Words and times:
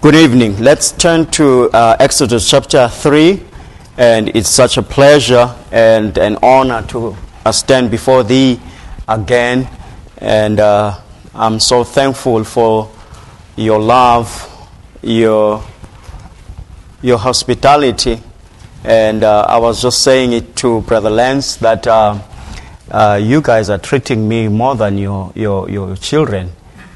Good 0.00 0.14
evening. 0.14 0.62
Let's 0.62 0.92
turn 0.92 1.26
to 1.32 1.70
uh, 1.72 1.96
Exodus 1.98 2.48
chapter 2.48 2.86
3. 2.86 3.42
And 3.96 4.28
it's 4.28 4.48
such 4.48 4.76
a 4.76 4.82
pleasure 4.82 5.52
and 5.72 6.16
an 6.18 6.38
honor 6.40 6.86
to 6.90 7.16
uh, 7.44 7.50
stand 7.50 7.90
before 7.90 8.22
thee 8.22 8.60
again. 9.08 9.68
And 10.18 10.60
uh, 10.60 11.00
I'm 11.34 11.58
so 11.58 11.82
thankful 11.82 12.44
for 12.44 12.88
your 13.56 13.80
love, 13.80 14.30
your, 15.02 15.64
your 17.02 17.18
hospitality. 17.18 18.22
And 18.84 19.24
uh, 19.24 19.46
I 19.48 19.58
was 19.58 19.82
just 19.82 20.04
saying 20.04 20.32
it 20.32 20.54
to 20.58 20.82
Brother 20.82 21.10
Lance 21.10 21.56
that 21.56 21.88
uh, 21.88 22.20
uh, 22.88 23.18
you 23.20 23.42
guys 23.42 23.68
are 23.68 23.78
treating 23.78 24.28
me 24.28 24.46
more 24.46 24.76
than 24.76 24.96
your, 24.96 25.32
your, 25.34 25.68
your 25.68 25.96
children 25.96 26.52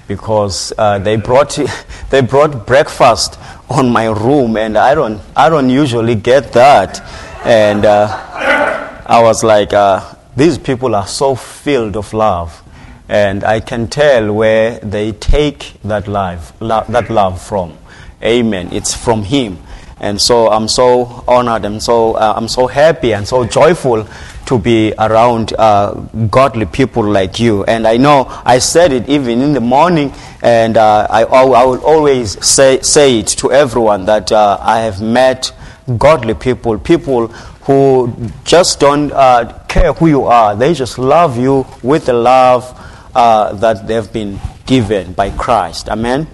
because 0.09 0.73
uh, 0.79 0.99
they 0.99 1.17
brought 1.17 1.59
they 2.11 2.21
brought 2.21 2.67
breakfast 2.67 3.39
on 3.71 3.91
my 3.91 4.07
room, 4.07 4.57
and 4.57 4.77
I 4.77 4.95
don't 4.95 5.21
I 5.37 5.49
don't 5.49 5.71
usually 5.71 6.15
get 6.15 6.53
that, 6.53 7.01
and 7.45 7.85
uh, 7.85 9.03
I 9.07 9.23
was 9.23 9.43
like, 9.43 9.73
uh, 9.73 10.15
these 10.37 10.59
people 10.59 10.95
are 10.95 11.07
so 11.07 11.35
filled 11.35 11.97
of 11.97 12.13
love, 12.13 12.63
and 13.09 13.45
I 13.45 13.61
can 13.61 13.89
tell 13.89 14.33
where 14.33 14.79
they 14.81 15.13
take 15.13 15.75
that 15.85 16.09
love 16.09 16.53
lo- 16.61 16.85
that 16.89 17.11
love 17.11 17.41
from. 17.41 17.79
Amen. 18.23 18.73
It's 18.73 18.95
from 18.95 19.25
Him. 19.25 19.59
And 19.99 20.21
so 20.21 20.49
I'm 20.49 20.67
so 20.67 21.25
honored 21.29 21.65
and 21.65 21.81
so 21.81 22.15
uh, 22.15 22.35
I'm 22.37 22.49
so 22.49 22.67
happy 22.67 23.15
and 23.15 23.27
so 23.27 23.45
joyful 23.47 24.07
to 24.53 24.59
be 24.59 24.93
around 24.99 25.55
uh, 25.59 25.95
godly 26.31 26.67
people 26.67 27.03
like 27.03 27.41
you. 27.41 27.65
And 27.65 27.87
I 27.87 27.97
know 27.97 28.27
I 28.45 28.59
said 28.59 28.93
it 28.93 29.09
even 29.09 29.41
in 29.41 29.55
the 29.55 29.63
morning, 29.63 30.13
and 30.43 30.77
uh, 30.77 31.07
I, 31.09 31.25
I 31.25 31.65
will 31.65 31.83
always 31.83 32.45
say, 32.45 32.83
say 32.83 33.21
it 33.21 33.29
to 33.41 33.51
everyone 33.51 34.05
that 34.05 34.31
uh, 34.31 34.59
I 34.61 34.81
have 34.81 35.01
met 35.01 35.53
godly 35.97 36.35
people, 36.35 36.79
people 36.79 37.29
who 37.65 38.13
just 38.45 38.79
don't 38.79 39.11
uh, 39.13 39.59
care 39.69 39.95
who 39.95 40.09
you 40.09 40.25
are. 40.25 40.55
They 40.55 40.75
just 40.75 40.99
love 40.99 41.39
you 41.39 41.65
with 41.83 42.07
the 42.07 42.13
love 42.13 42.79
uh, 43.15 43.55
that 43.55 43.87
they've 43.87 44.13
been 44.13 44.39
given 44.67 45.15
by 45.15 45.31
Christ. 45.31 45.89
Amen. 45.89 46.27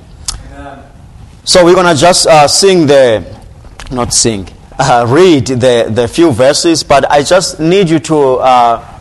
Amen. 0.52 0.84
So 1.44 1.64
we're 1.64 1.74
going 1.74 1.94
to 1.94 2.00
just 2.00 2.26
sing 2.52 2.86
the 2.86 3.38
not 3.92 4.12
sing, 4.12 4.48
uh, 4.78 5.06
read 5.08 5.46
the, 5.46 5.90
the 5.90 6.08
few 6.08 6.30
verses, 6.32 6.82
but 6.82 7.10
I 7.10 7.22
just 7.22 7.58
need 7.58 7.90
you 7.90 7.98
to, 8.00 8.18
uh, 8.34 9.00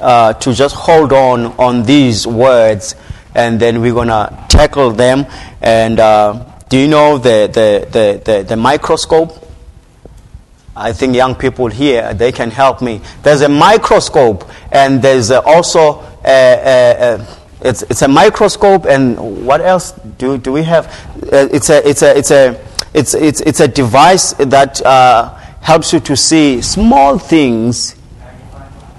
uh, 0.00 0.32
to 0.34 0.52
just 0.54 0.74
hold 0.74 1.12
on 1.12 1.46
on 1.58 1.82
these 1.82 2.26
words, 2.26 2.94
and 3.34 3.60
then 3.60 3.80
we're 3.80 3.92
going 3.92 4.08
to 4.08 4.46
tackle 4.48 4.90
them. 4.90 5.26
And 5.60 6.00
uh, 6.00 6.44
do 6.68 6.78
you 6.78 6.88
know 6.88 7.18
the, 7.18 7.50
the, 7.52 7.88
the, 7.90 8.22
the, 8.24 8.42
the 8.44 8.56
microscope? 8.56 9.44
I 10.74 10.92
think 10.92 11.16
young 11.16 11.34
people 11.34 11.66
here, 11.66 12.14
they 12.14 12.30
can 12.30 12.50
help 12.50 12.80
me. 12.80 13.00
There's 13.22 13.42
a 13.42 13.48
microscope, 13.48 14.48
and 14.70 15.02
there's 15.02 15.30
also 15.30 16.00
a, 16.24 16.24
a, 16.24 17.14
a 17.14 17.38
it's, 17.60 17.82
it's 17.82 18.02
a 18.02 18.08
microscope, 18.08 18.86
and 18.86 19.44
what 19.44 19.60
else 19.60 19.90
do, 20.18 20.38
do 20.38 20.52
we 20.52 20.62
have? 20.62 20.86
Uh, 21.20 21.48
it's 21.50 21.68
a, 21.68 21.86
it's 21.86 22.02
a, 22.02 22.16
it's 22.16 22.30
a, 22.30 22.67
it's, 22.94 23.14
it's, 23.14 23.40
it's 23.42 23.60
a 23.60 23.68
device 23.68 24.32
that 24.34 24.84
uh, 24.84 25.34
helps 25.60 25.92
you 25.92 26.00
to 26.00 26.16
see 26.16 26.62
small 26.62 27.18
things 27.18 27.96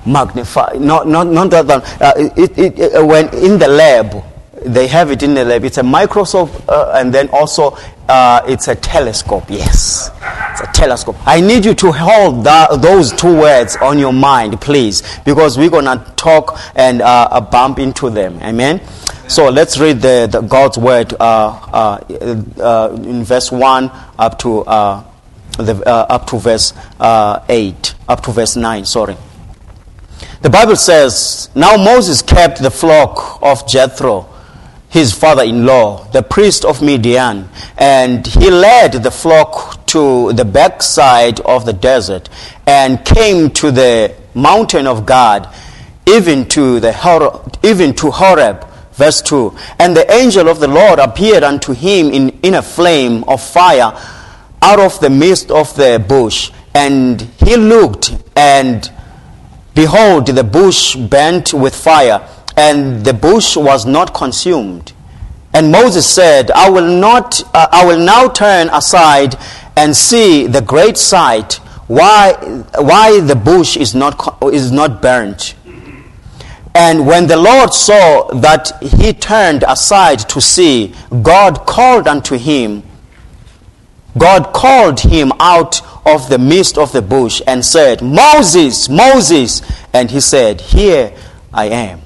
magnify. 0.05 0.73
Not, 0.79 1.07
not, 1.07 1.27
not 1.27 1.49
that. 1.49 1.69
Uh, 2.01 2.13
it, 2.35 2.57
it, 2.57 2.79
it, 2.79 3.05
when 3.05 3.27
in 3.35 3.59
the 3.59 3.67
lab, 3.67 4.23
they 4.61 4.87
have 4.87 5.11
it 5.11 5.23
in 5.23 5.33
the 5.33 5.45
lab. 5.45 5.63
It's 5.63 5.77
a 5.77 5.83
microscope, 5.83 6.51
uh, 6.67 6.93
and 6.95 7.13
then 7.13 7.29
also 7.29 7.77
uh, 8.07 8.41
it's 8.47 8.67
a 8.67 8.75
telescope. 8.75 9.45
Yes, 9.49 10.11
it's 10.51 10.61
a 10.61 10.71
telescope. 10.73 11.15
I 11.25 11.39
need 11.41 11.63
you 11.65 11.73
to 11.75 11.91
hold 11.91 12.43
that, 12.43 12.81
those 12.81 13.13
two 13.13 13.39
words 13.39 13.77
on 13.77 13.99
your 13.99 14.13
mind, 14.13 14.59
please, 14.59 15.03
because 15.23 15.57
we're 15.57 15.69
gonna 15.69 16.13
talk 16.15 16.59
and 16.75 17.01
uh, 17.01 17.39
bump 17.39 17.79
into 17.79 18.09
them. 18.09 18.39
Amen. 18.41 18.81
So 19.29 19.47
let's 19.47 19.77
read 19.77 20.01
the, 20.01 20.27
the 20.29 20.41
God's 20.41 20.79
word 20.79 21.13
uh, 21.13 21.19
uh, 21.19 22.03
uh, 22.59 22.97
in 23.03 23.23
verse 23.23 23.51
1 23.51 23.91
up 24.17 24.39
to, 24.39 24.63
the, 24.63 25.83
up 25.85 26.25
to 26.29 26.39
verse 26.39 26.73
uh, 26.99 27.45
8, 27.47 27.93
up 28.07 28.23
to 28.23 28.31
verse 28.31 28.55
9, 28.55 28.85
sorry. 28.85 29.15
The 30.41 30.49
Bible 30.49 30.75
says, 30.75 31.51
Now 31.53 31.77
Moses 31.77 32.23
kept 32.23 32.59
the 32.59 32.71
flock 32.71 33.37
of 33.43 33.67
Jethro, 33.67 34.27
his 34.89 35.13
father 35.13 35.43
in 35.43 35.63
law, 35.63 36.05
the 36.05 36.23
priest 36.23 36.65
of 36.65 36.81
Midian, 36.81 37.49
and 37.77 38.25
he 38.25 38.49
led 38.49 38.93
the 38.93 39.11
flock 39.11 39.85
to 39.85 40.33
the 40.33 40.43
backside 40.43 41.39
of 41.41 41.67
the 41.67 41.73
desert 41.73 42.29
and 42.65 43.05
came 43.05 43.51
to 43.51 43.69
the 43.69 44.15
mountain 44.33 44.87
of 44.87 45.05
God, 45.05 45.53
even 46.07 46.47
to, 46.47 46.79
the, 46.79 47.59
even 47.61 47.93
to 47.93 48.09
Horeb 48.09 48.65
Verse 48.99 49.21
2 49.21 49.55
And 49.79 49.95
the 49.95 50.11
angel 50.11 50.49
of 50.49 50.59
the 50.59 50.67
Lord 50.67 50.99
appeared 50.99 51.41
unto 51.41 51.71
him 51.73 52.09
in, 52.09 52.29
in 52.43 52.55
a 52.55 52.61
flame 52.61 53.23
of 53.29 53.41
fire 53.41 53.93
out 54.61 54.79
of 54.79 54.99
the 54.99 55.09
midst 55.09 55.51
of 55.51 55.73
the 55.77 56.03
bush. 56.05 56.51
And 56.75 57.21
he 57.21 57.55
looked, 57.55 58.13
and 58.35 58.91
behold, 59.73 60.27
the 60.27 60.43
bush 60.43 60.97
burnt 60.97 61.53
with 61.53 61.73
fire, 61.73 62.27
and 62.57 63.05
the 63.05 63.13
bush 63.13 63.55
was 63.55 63.85
not 63.85 64.13
consumed. 64.13 64.91
And 65.53 65.71
Moses 65.71 66.05
said, 66.05 66.51
I 66.51 66.69
will, 66.69 66.99
not, 66.99 67.41
uh, 67.55 67.67
I 67.71 67.85
will 67.85 67.99
now 67.99 68.27
turn 68.27 68.67
aside 68.67 69.37
and 69.77 69.95
see 69.95 70.45
the 70.45 70.61
great 70.61 70.97
sight, 70.97 71.53
why, 71.87 72.33
why 72.77 73.21
the 73.21 73.35
bush 73.35 73.77
is 73.77 73.95
not, 73.95 74.43
is 74.51 74.73
not 74.73 75.01
burnt. 75.01 75.55
And 76.75 77.07
when 77.07 77.27
the 77.27 77.37
Lord 77.37 77.73
saw 77.73 78.27
that 78.27 78.81
he 78.81 79.13
turned 79.13 79.63
aside 79.67 80.19
to 80.29 80.39
see, 80.39 80.93
God 81.21 81.65
called 81.65 82.07
unto 82.07 82.37
him. 82.37 82.83
God 84.17 84.53
called 84.53 84.99
him 84.99 85.31
out 85.39 85.81
of 86.05 86.29
the 86.29 86.37
midst 86.37 86.77
of 86.77 86.91
the 86.91 87.01
bush 87.01 87.41
and 87.47 87.65
said, 87.65 88.01
Moses, 88.01 88.89
Moses. 88.89 89.61
And 89.93 90.11
he 90.11 90.19
said, 90.19 90.61
Here 90.61 91.13
I 91.53 91.65
am. 91.65 92.01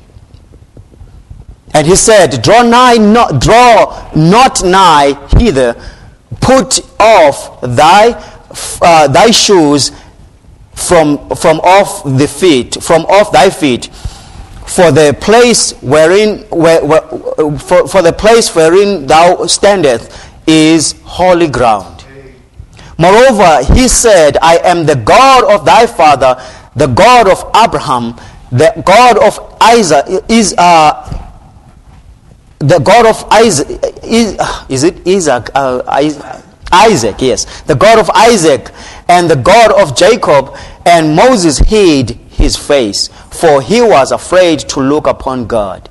And 1.74 1.88
he 1.88 1.96
said, 1.96 2.42
Draw 2.42 2.64
nigh, 2.64 2.96
not, 2.96 3.42
draw 3.42 4.12
not 4.16 4.64
nigh 4.64 5.14
hither. 5.38 5.76
Put 6.40 6.82
off 7.00 7.62
thy, 7.62 8.12
uh, 8.82 9.08
thy 9.08 9.32
shoes 9.32 9.92
from, 10.74 11.30
from 11.36 11.60
off 11.62 12.04
the 12.04 12.28
feet, 12.28 12.82
from 12.82 13.06
off 13.06 13.32
thy 13.32 13.50
feet 13.50 13.90
for 14.68 14.92
the 14.92 15.16
place 15.20 15.72
wherein 15.82 16.40
where, 16.50 16.84
where, 16.86 17.02
for, 17.60 17.88
for 17.88 18.02
the 18.02 18.14
place 18.14 18.56
wherein 18.56 19.06
thou 19.08 19.46
standest 19.46 20.12
is 20.48 20.96
holy 21.04 21.48
ground. 21.48 22.06
Moreover, 22.98 23.64
he 23.74 23.88
said, 23.88 24.38
I 24.42 24.58
am 24.58 24.86
the 24.86 24.96
God 24.96 25.44
of 25.52 25.66
thy 25.66 25.88
father, 25.88 26.42
the 26.76 26.88
God 26.88 27.28
of 27.28 27.50
Abraham, 27.56 28.16
the 28.54 28.84
God 28.86 29.18
of 29.18 29.58
Isaac 29.60 30.24
is 30.30 30.54
uh, 30.58 31.24
the 32.60 32.80
God 32.80 33.08
of 33.08 33.26
Isaac 33.32 33.82
is, 34.04 34.38
is 34.70 34.84
it 34.84 35.08
Isaac 35.08 35.50
uh, 35.56 36.42
Isaac 36.72 37.16
yes 37.20 37.62
the 37.64 37.74
God 37.74 37.98
of 37.98 38.12
Isaac 38.12 38.70
and 39.10 39.30
the 39.30 39.36
God 39.36 39.72
of 39.72 39.98
Jacob 39.98 40.56
and 40.86 41.16
Moses 41.16 41.58
hid 41.58 42.20
his 42.44 42.58
face, 42.58 43.08
for 43.32 43.62
he 43.62 43.82
was 43.82 44.12
afraid 44.12 44.60
to 44.60 44.80
look 44.82 45.08
upon 45.08 45.48
God. 45.48 45.90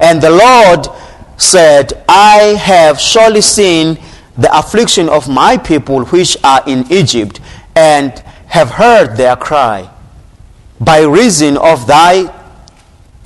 And 0.00 0.20
the 0.20 0.30
Lord 0.30 0.88
said, 1.36 2.04
I 2.08 2.56
have 2.58 2.98
surely 2.98 3.42
seen 3.42 3.98
the 4.36 4.56
affliction 4.56 5.08
of 5.08 5.28
my 5.28 5.58
people 5.58 6.04
which 6.06 6.36
are 6.42 6.62
in 6.66 6.90
Egypt, 6.90 7.40
and 7.76 8.10
have 8.46 8.70
heard 8.70 9.16
their 9.16 9.36
cry. 9.36 9.90
By 10.80 11.02
reason 11.02 11.56
of 11.56 11.86
thy 11.86 12.24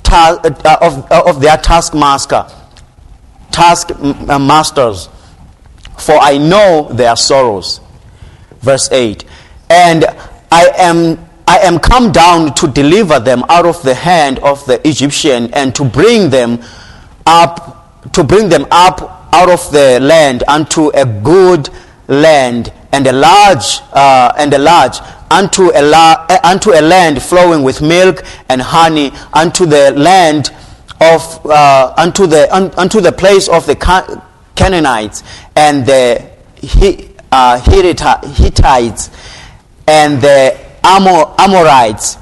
ta- 0.03 0.39
uh, 0.43 0.77
of, 0.81 1.11
uh, 1.11 1.23
of 1.25 1.41
their 1.41 1.57
taskmaster, 1.57 2.45
task 3.51 3.91
uh, 3.91 5.07
for 5.97 6.17
I 6.19 6.37
know 6.37 6.89
their 6.91 7.15
sorrows. 7.15 7.81
Verse 8.61 8.91
8. 8.91 9.25
And 9.69 10.05
I 10.51 10.71
am 10.77 11.28
I 11.49 11.57
am 11.63 11.79
come 11.79 12.11
down 12.11 12.53
to 12.53 12.67
deliver 12.67 13.19
them 13.19 13.43
out 13.49 13.65
of 13.65 13.81
the 13.81 13.95
hand 13.95 14.37
of 14.39 14.63
the 14.67 14.87
Egyptian 14.87 15.51
and 15.55 15.73
to 15.73 15.83
bring 15.83 16.29
them 16.29 16.61
up, 17.25 18.11
to 18.13 18.23
bring 18.23 18.49
them 18.49 18.67
up 18.69 19.27
out 19.33 19.49
of 19.49 19.71
the 19.71 19.97
land 19.99 20.43
unto 20.47 20.89
a 20.89 21.05
good 21.07 21.71
land 22.07 22.71
and 22.91 23.07
a 23.07 23.11
large, 23.11 23.79
uh, 23.93 24.31
and 24.37 24.53
a 24.53 24.59
large, 24.59 24.99
unto 25.31 25.71
a, 25.73 25.81
la- 25.81 26.27
unto 26.43 26.69
a 26.69 26.81
land 26.81 27.19
flowing 27.19 27.63
with 27.63 27.81
milk 27.81 28.23
and 28.49 28.61
honey, 28.61 29.11
unto 29.33 29.65
the 29.65 29.91
land 29.93 30.51
of, 31.01 31.43
uh, 31.47 31.95
unto 31.97 32.27
the, 32.27 32.47
un- 32.55 32.71
unto 32.77 33.01
the 33.01 33.11
place 33.11 33.49
of 33.49 33.65
the 33.65 33.75
Canaanites 34.55 35.23
and 35.55 35.83
the 35.83 36.29
uh, 37.31 37.59
Hittites 37.59 39.09
and 39.87 40.21
the 40.21 40.68
Amor- 40.83 41.33
Amorites, 41.37 42.17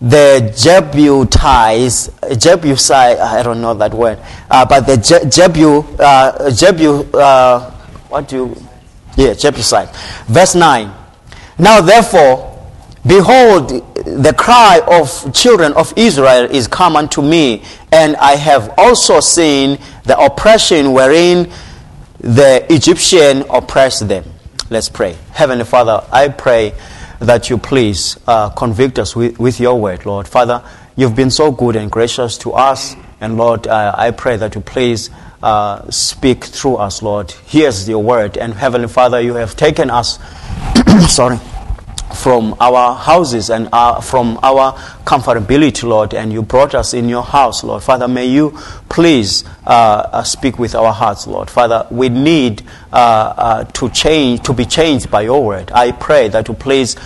the 0.00 0.52
Jebusites, 0.56 2.10
Jebusite, 2.36 3.20
I 3.20 3.42
don't 3.42 3.60
know 3.60 3.74
that 3.74 3.94
word, 3.94 4.18
uh, 4.50 4.64
but 4.64 4.86
the 4.86 4.96
Je- 4.96 5.20
Jebu, 5.26 6.00
uh, 6.00 6.50
Jebu, 6.50 7.14
uh, 7.14 7.70
what 8.08 8.28
do 8.28 8.36
you, 8.36 8.56
yeah, 9.16 9.34
Jebusite. 9.34 9.88
Verse 10.26 10.54
9. 10.56 10.92
Now 11.58 11.80
therefore, 11.80 12.58
behold, 13.06 13.68
the 13.94 14.34
cry 14.36 14.80
of 14.88 15.32
children 15.32 15.72
of 15.74 15.92
Israel 15.96 16.44
is 16.50 16.66
come 16.66 16.96
unto 16.96 17.22
me, 17.22 17.62
and 17.92 18.16
I 18.16 18.36
have 18.36 18.74
also 18.76 19.20
seen 19.20 19.78
the 20.04 20.18
oppression 20.18 20.92
wherein 20.92 21.50
the 22.18 22.66
Egyptian 22.72 23.44
oppressed 23.50 24.08
them. 24.08 24.24
Let's 24.70 24.88
pray. 24.88 25.16
Heavenly 25.32 25.64
Father, 25.64 26.02
I 26.10 26.28
pray 26.28 26.72
that 27.22 27.48
you 27.48 27.56
please 27.56 28.18
uh, 28.26 28.50
convict 28.50 28.98
us 28.98 29.14
with, 29.14 29.38
with 29.38 29.60
your 29.60 29.80
word, 29.80 30.04
Lord. 30.04 30.26
Father, 30.26 30.62
you've 30.96 31.14
been 31.14 31.30
so 31.30 31.52
good 31.52 31.76
and 31.76 31.90
gracious 31.90 32.36
to 32.38 32.52
us. 32.52 32.96
And 33.20 33.36
Lord, 33.36 33.66
uh, 33.66 33.94
I 33.96 34.10
pray 34.10 34.36
that 34.36 34.54
you 34.54 34.60
please 34.60 35.08
uh, 35.42 35.88
speak 35.90 36.44
through 36.44 36.76
us, 36.76 37.02
Lord. 37.02 37.30
Here's 37.46 37.88
your 37.88 38.02
word. 38.02 38.36
And 38.36 38.54
Heavenly 38.54 38.88
Father, 38.88 39.20
you 39.20 39.34
have 39.34 39.56
taken 39.56 39.90
us, 39.90 40.18
sorry, 41.08 41.38
from 42.14 42.54
our 42.60 42.94
houses 42.94 43.50
and 43.50 43.68
uh, 43.72 44.00
from 44.00 44.38
our 44.42 44.72
comfortability, 45.04 45.84
Lord, 45.84 46.14
and 46.14 46.32
you 46.32 46.42
brought 46.42 46.74
us 46.74 46.94
in 46.94 47.08
your 47.08 47.22
house, 47.22 47.64
Lord. 47.64 47.82
Father, 47.82 48.08
may 48.08 48.26
you 48.26 48.50
please 48.88 49.44
uh, 49.66 50.08
uh, 50.12 50.22
speak 50.22 50.58
with 50.58 50.74
our 50.74 50.92
hearts, 50.92 51.26
Lord. 51.26 51.50
Father, 51.50 51.86
we 51.90 52.08
need 52.08 52.62
uh, 52.92 52.94
uh 53.36 53.64
to 53.64 53.88
change, 53.90 54.42
to 54.42 54.52
be 54.52 54.64
changed 54.64 55.10
by 55.10 55.22
your 55.22 55.44
word. 55.44 55.72
I 55.72 55.92
pray 55.92 56.28
that 56.28 56.48
you 56.48 56.54
please 56.54 56.96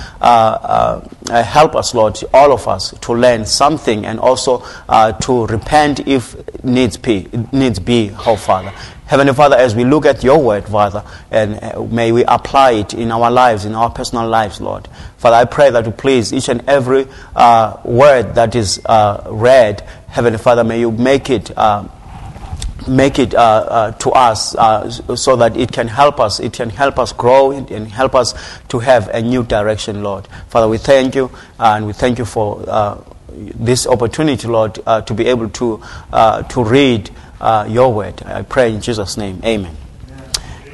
help 1.30 1.76
us, 1.76 1.94
Lord, 1.94 2.18
all 2.32 2.52
of 2.52 2.66
us, 2.68 2.92
to 3.00 3.12
learn 3.12 3.44
something 3.46 4.06
and 4.06 4.18
also 4.20 4.64
to 5.20 5.46
repent 5.46 6.06
if 6.06 6.36
needs 6.64 6.96
be, 6.96 7.28
needs 7.52 7.78
be, 7.78 8.10
oh 8.26 8.36
Father. 8.36 8.72
Heavenly 9.06 9.34
Father, 9.34 9.54
as 9.54 9.76
we 9.76 9.84
look 9.84 10.04
at 10.04 10.24
your 10.24 10.42
word, 10.42 10.64
Father, 10.64 11.04
and 11.30 11.62
uh, 11.62 11.80
may 11.84 12.10
we 12.10 12.24
apply 12.24 12.72
it 12.72 12.92
in 12.92 13.12
our 13.12 13.30
lives, 13.30 13.64
in 13.64 13.76
our 13.76 13.88
personal 13.88 14.26
lives, 14.26 14.60
Lord. 14.60 14.88
Father, 15.18 15.36
I 15.36 15.44
pray 15.44 15.70
that 15.70 15.86
you 15.86 15.92
please 15.92 16.32
each 16.32 16.48
and 16.48 16.68
every 16.68 17.06
uh, 17.36 17.76
word 17.84 18.34
that 18.34 18.56
is 18.56 18.84
uh, 18.84 19.28
read, 19.30 19.82
Heavenly 20.08 20.38
Father, 20.38 20.64
may 20.64 20.80
you 20.80 20.90
make 20.90 21.30
it. 21.30 21.56
Uh, 21.56 21.86
make 22.86 23.18
it 23.18 23.34
uh, 23.34 23.38
uh, 23.38 23.90
to 23.92 24.10
us 24.10 24.50
so 25.20 25.36
that 25.36 25.56
it 25.56 25.72
can 25.72 25.88
help 25.88 26.20
us. 26.20 26.40
It 26.40 26.52
can 26.52 26.70
help 26.70 26.98
us 26.98 27.12
grow 27.12 27.50
and 27.52 27.88
help 27.88 28.14
us 28.14 28.34
to 28.68 28.78
have 28.78 29.08
a 29.08 29.22
new 29.22 29.42
direction, 29.42 30.02
Lord. 30.02 30.28
Father, 30.48 30.68
we 30.68 30.78
thank 30.78 31.14
you 31.14 31.30
and 31.58 31.86
we 31.86 31.92
thank 31.92 32.18
you 32.18 32.24
for 32.24 33.04
this 33.28 33.86
opportunity, 33.86 34.48
Lord, 34.48 34.74
to 34.74 35.14
be 35.14 35.26
able 35.26 35.48
to 35.50 35.82
to 36.48 36.64
read 36.64 37.10
uh, 37.40 37.66
your 37.68 37.92
word. 37.92 38.22
I 38.24 38.42
pray 38.42 38.74
in 38.74 38.80
Jesus' 38.80 39.16
name. 39.16 39.40
Amen. 39.44 39.76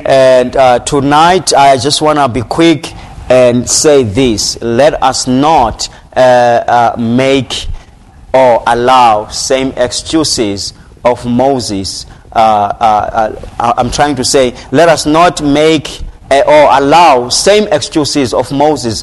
And 0.05 0.56
uh, 0.56 0.81
tonight, 0.81 1.52
I 1.55 1.76
just 1.76 2.02
want 2.02 2.19
to 2.19 2.28
be 2.28 2.43
quick 2.43 2.93
and 3.31 3.69
say 3.69 4.02
this. 4.02 4.60
Let 4.60 5.00
us 5.02 5.26
not 5.26 5.88
uh, 6.14 6.20
uh 6.20 6.96
make 6.98 7.69
or 8.34 8.62
allow 8.66 9.28
same 9.28 9.72
excuses 9.76 10.75
of 11.04 11.25
Moses. 11.26 12.06
Uh, 12.32 12.38
uh, 12.38 13.72
I'm 13.76 13.90
trying 13.90 14.16
to 14.16 14.25
say, 14.25 14.56
let 14.70 14.88
us 14.88 15.06
not 15.06 15.43
make 15.43 16.02
or 16.31 16.69
allow 16.70 17.28
same 17.28 17.69
excuses 17.70 18.32
of 18.32 18.50
Moses 18.50 19.02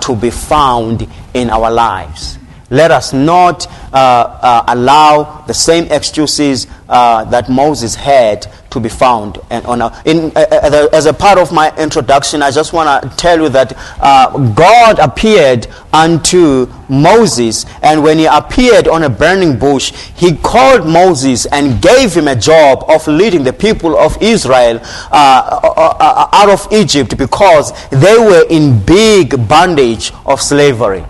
to 0.00 0.16
be 0.16 0.30
found 0.30 1.06
in 1.34 1.50
our 1.50 1.70
lives. 1.70 2.39
Let 2.70 2.92
us 2.92 3.12
not 3.12 3.66
uh, 3.92 3.96
uh, 3.96 4.64
allow 4.68 5.44
the 5.48 5.54
same 5.54 5.90
excuses 5.90 6.68
uh, 6.88 7.24
that 7.24 7.48
Moses 7.50 7.96
had 7.96 8.46
to 8.70 8.78
be 8.78 8.88
found. 8.88 9.38
And 9.50 9.66
on 9.66 9.82
a, 9.82 10.02
in, 10.04 10.30
as 10.36 11.06
a 11.06 11.12
part 11.12 11.38
of 11.38 11.52
my 11.52 11.76
introduction, 11.76 12.42
I 12.42 12.52
just 12.52 12.72
want 12.72 13.02
to 13.02 13.16
tell 13.16 13.40
you 13.40 13.48
that 13.48 13.72
uh, 14.00 14.52
God 14.54 15.00
appeared 15.00 15.66
unto 15.92 16.66
Moses, 16.88 17.66
and 17.82 18.04
when 18.04 18.18
he 18.18 18.26
appeared 18.26 18.86
on 18.86 19.02
a 19.02 19.10
burning 19.10 19.58
bush, 19.58 19.92
he 20.14 20.36
called 20.36 20.86
Moses 20.86 21.46
and 21.46 21.82
gave 21.82 22.14
him 22.14 22.28
a 22.28 22.36
job 22.36 22.84
of 22.88 23.06
leading 23.08 23.42
the 23.42 23.52
people 23.52 23.96
of 23.98 24.16
Israel 24.22 24.78
uh, 25.10 25.60
uh, 25.64 26.28
out 26.32 26.48
of 26.48 26.72
Egypt 26.72 27.18
because 27.18 27.72
they 27.90 28.16
were 28.16 28.44
in 28.48 28.80
big 28.84 29.48
bondage 29.48 30.12
of 30.24 30.40
slavery. 30.40 31.04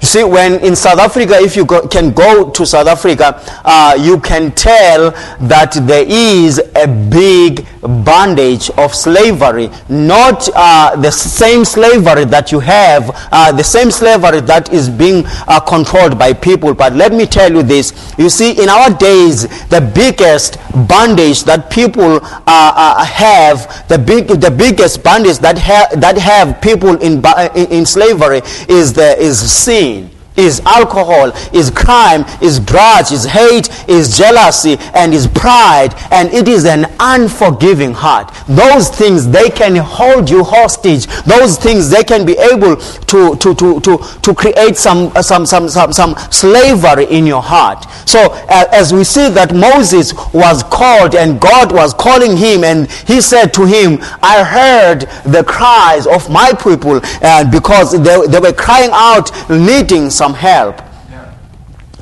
You 0.00 0.06
see, 0.06 0.24
when 0.24 0.60
in 0.64 0.76
South 0.76 0.98
Africa, 0.98 1.34
if 1.38 1.56
you 1.56 1.64
go, 1.64 1.86
can 1.88 2.12
go 2.12 2.50
to 2.50 2.66
South 2.66 2.86
Africa, 2.86 3.40
uh, 3.64 3.96
you 4.00 4.20
can 4.20 4.52
tell 4.52 5.10
that 5.48 5.72
there 5.86 6.04
is 6.06 6.58
a 6.76 6.86
big 6.86 7.66
bondage 8.04 8.70
of 8.70 8.94
slavery. 8.94 9.70
Not 9.88 10.48
uh, 10.54 10.96
the 10.96 11.10
same 11.10 11.64
slavery 11.64 12.24
that 12.26 12.52
you 12.52 12.60
have, 12.60 13.10
uh, 13.32 13.52
the 13.52 13.64
same 13.64 13.90
slavery 13.90 14.40
that 14.42 14.72
is 14.72 14.88
being 14.88 15.24
uh, 15.48 15.60
controlled 15.60 16.18
by 16.18 16.32
people. 16.32 16.74
But 16.74 16.94
let 16.94 17.12
me 17.12 17.26
tell 17.26 17.52
you 17.52 17.62
this. 17.62 18.14
You 18.18 18.28
see, 18.30 18.62
in 18.62 18.68
our 18.68 18.90
days, 18.90 19.48
the 19.68 19.80
biggest 19.94 20.58
bondage 20.88 21.44
that 21.44 21.70
people 21.70 22.20
uh, 22.22 22.40
uh, 22.46 23.04
have, 23.04 23.88
the, 23.88 23.98
big, 23.98 24.28
the 24.28 24.50
biggest 24.50 25.02
bondage 25.02 25.38
that, 25.38 25.58
ha- 25.58 25.88
that 25.96 26.16
have 26.18 26.60
people 26.60 26.96
in, 27.00 27.22
in, 27.70 27.86
slavery 27.86 28.40
is, 28.68 28.92
the, 28.92 29.16
is 29.18 29.38
sin 29.52 29.73
seen 29.74 30.13
is 30.36 30.60
alcohol, 30.66 31.32
is 31.52 31.70
crime, 31.70 32.24
is 32.42 32.58
grudge, 32.58 33.12
is 33.12 33.24
hate, 33.24 33.68
is 33.88 34.16
jealousy, 34.16 34.76
and 34.94 35.14
is 35.14 35.26
pride, 35.28 35.94
and 36.10 36.32
it 36.32 36.48
is 36.48 36.64
an 36.64 36.86
unforgiving 36.98 37.92
heart. 37.92 38.34
Those 38.48 38.88
things 38.88 39.28
they 39.28 39.48
can 39.50 39.76
hold 39.76 40.28
you 40.28 40.42
hostage. 40.42 41.06
Those 41.24 41.56
things 41.56 41.88
they 41.88 42.02
can 42.02 42.26
be 42.26 42.36
able 42.38 42.76
to 42.76 43.36
to 43.36 43.54
to 43.54 43.80
to, 43.80 43.98
to 44.22 44.34
create 44.34 44.76
some, 44.76 45.12
some 45.22 45.46
some 45.46 45.68
some 45.68 45.92
some 45.92 46.16
slavery 46.30 47.04
in 47.06 47.26
your 47.26 47.42
heart. 47.42 47.86
So 48.08 48.32
uh, 48.48 48.66
as 48.72 48.92
we 48.92 49.04
see 49.04 49.28
that 49.30 49.54
Moses 49.54 50.12
was 50.32 50.62
called 50.64 51.14
and 51.14 51.40
God 51.40 51.72
was 51.72 51.94
calling 51.94 52.36
him, 52.36 52.64
and 52.64 52.90
he 52.90 53.20
said 53.20 53.54
to 53.54 53.66
him, 53.66 53.98
"I 54.22 54.42
heard 54.42 55.02
the 55.24 55.44
cries 55.44 56.06
of 56.06 56.28
my 56.28 56.52
people, 56.52 57.00
and 57.22 57.52
because 57.52 57.92
they, 57.92 58.26
they 58.26 58.40
were 58.40 58.52
crying 58.52 58.90
out, 58.92 59.30
needing 59.48 60.10
some." 60.10 60.23
Some 60.24 60.32
help. 60.32 60.80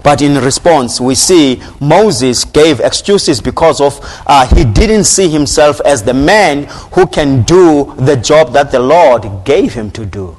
But 0.04 0.22
in 0.22 0.34
response, 0.38 1.00
we 1.00 1.14
see 1.14 1.60
Moses 1.80 2.44
gave 2.44 2.78
excuses 2.80 3.40
because 3.40 3.80
of 3.80 3.98
uh, 4.26 4.46
he 4.54 4.64
didn't 4.64 5.04
see 5.04 5.28
himself 5.28 5.80
as 5.84 6.02
the 6.02 6.14
man 6.14 6.64
who 6.94 7.06
can 7.06 7.42
do 7.42 7.94
the 7.96 8.16
job 8.16 8.52
that 8.52 8.70
the 8.70 8.80
Lord 8.80 9.44
gave 9.44 9.74
him 9.74 9.90
to 9.92 10.06
do. 10.06 10.36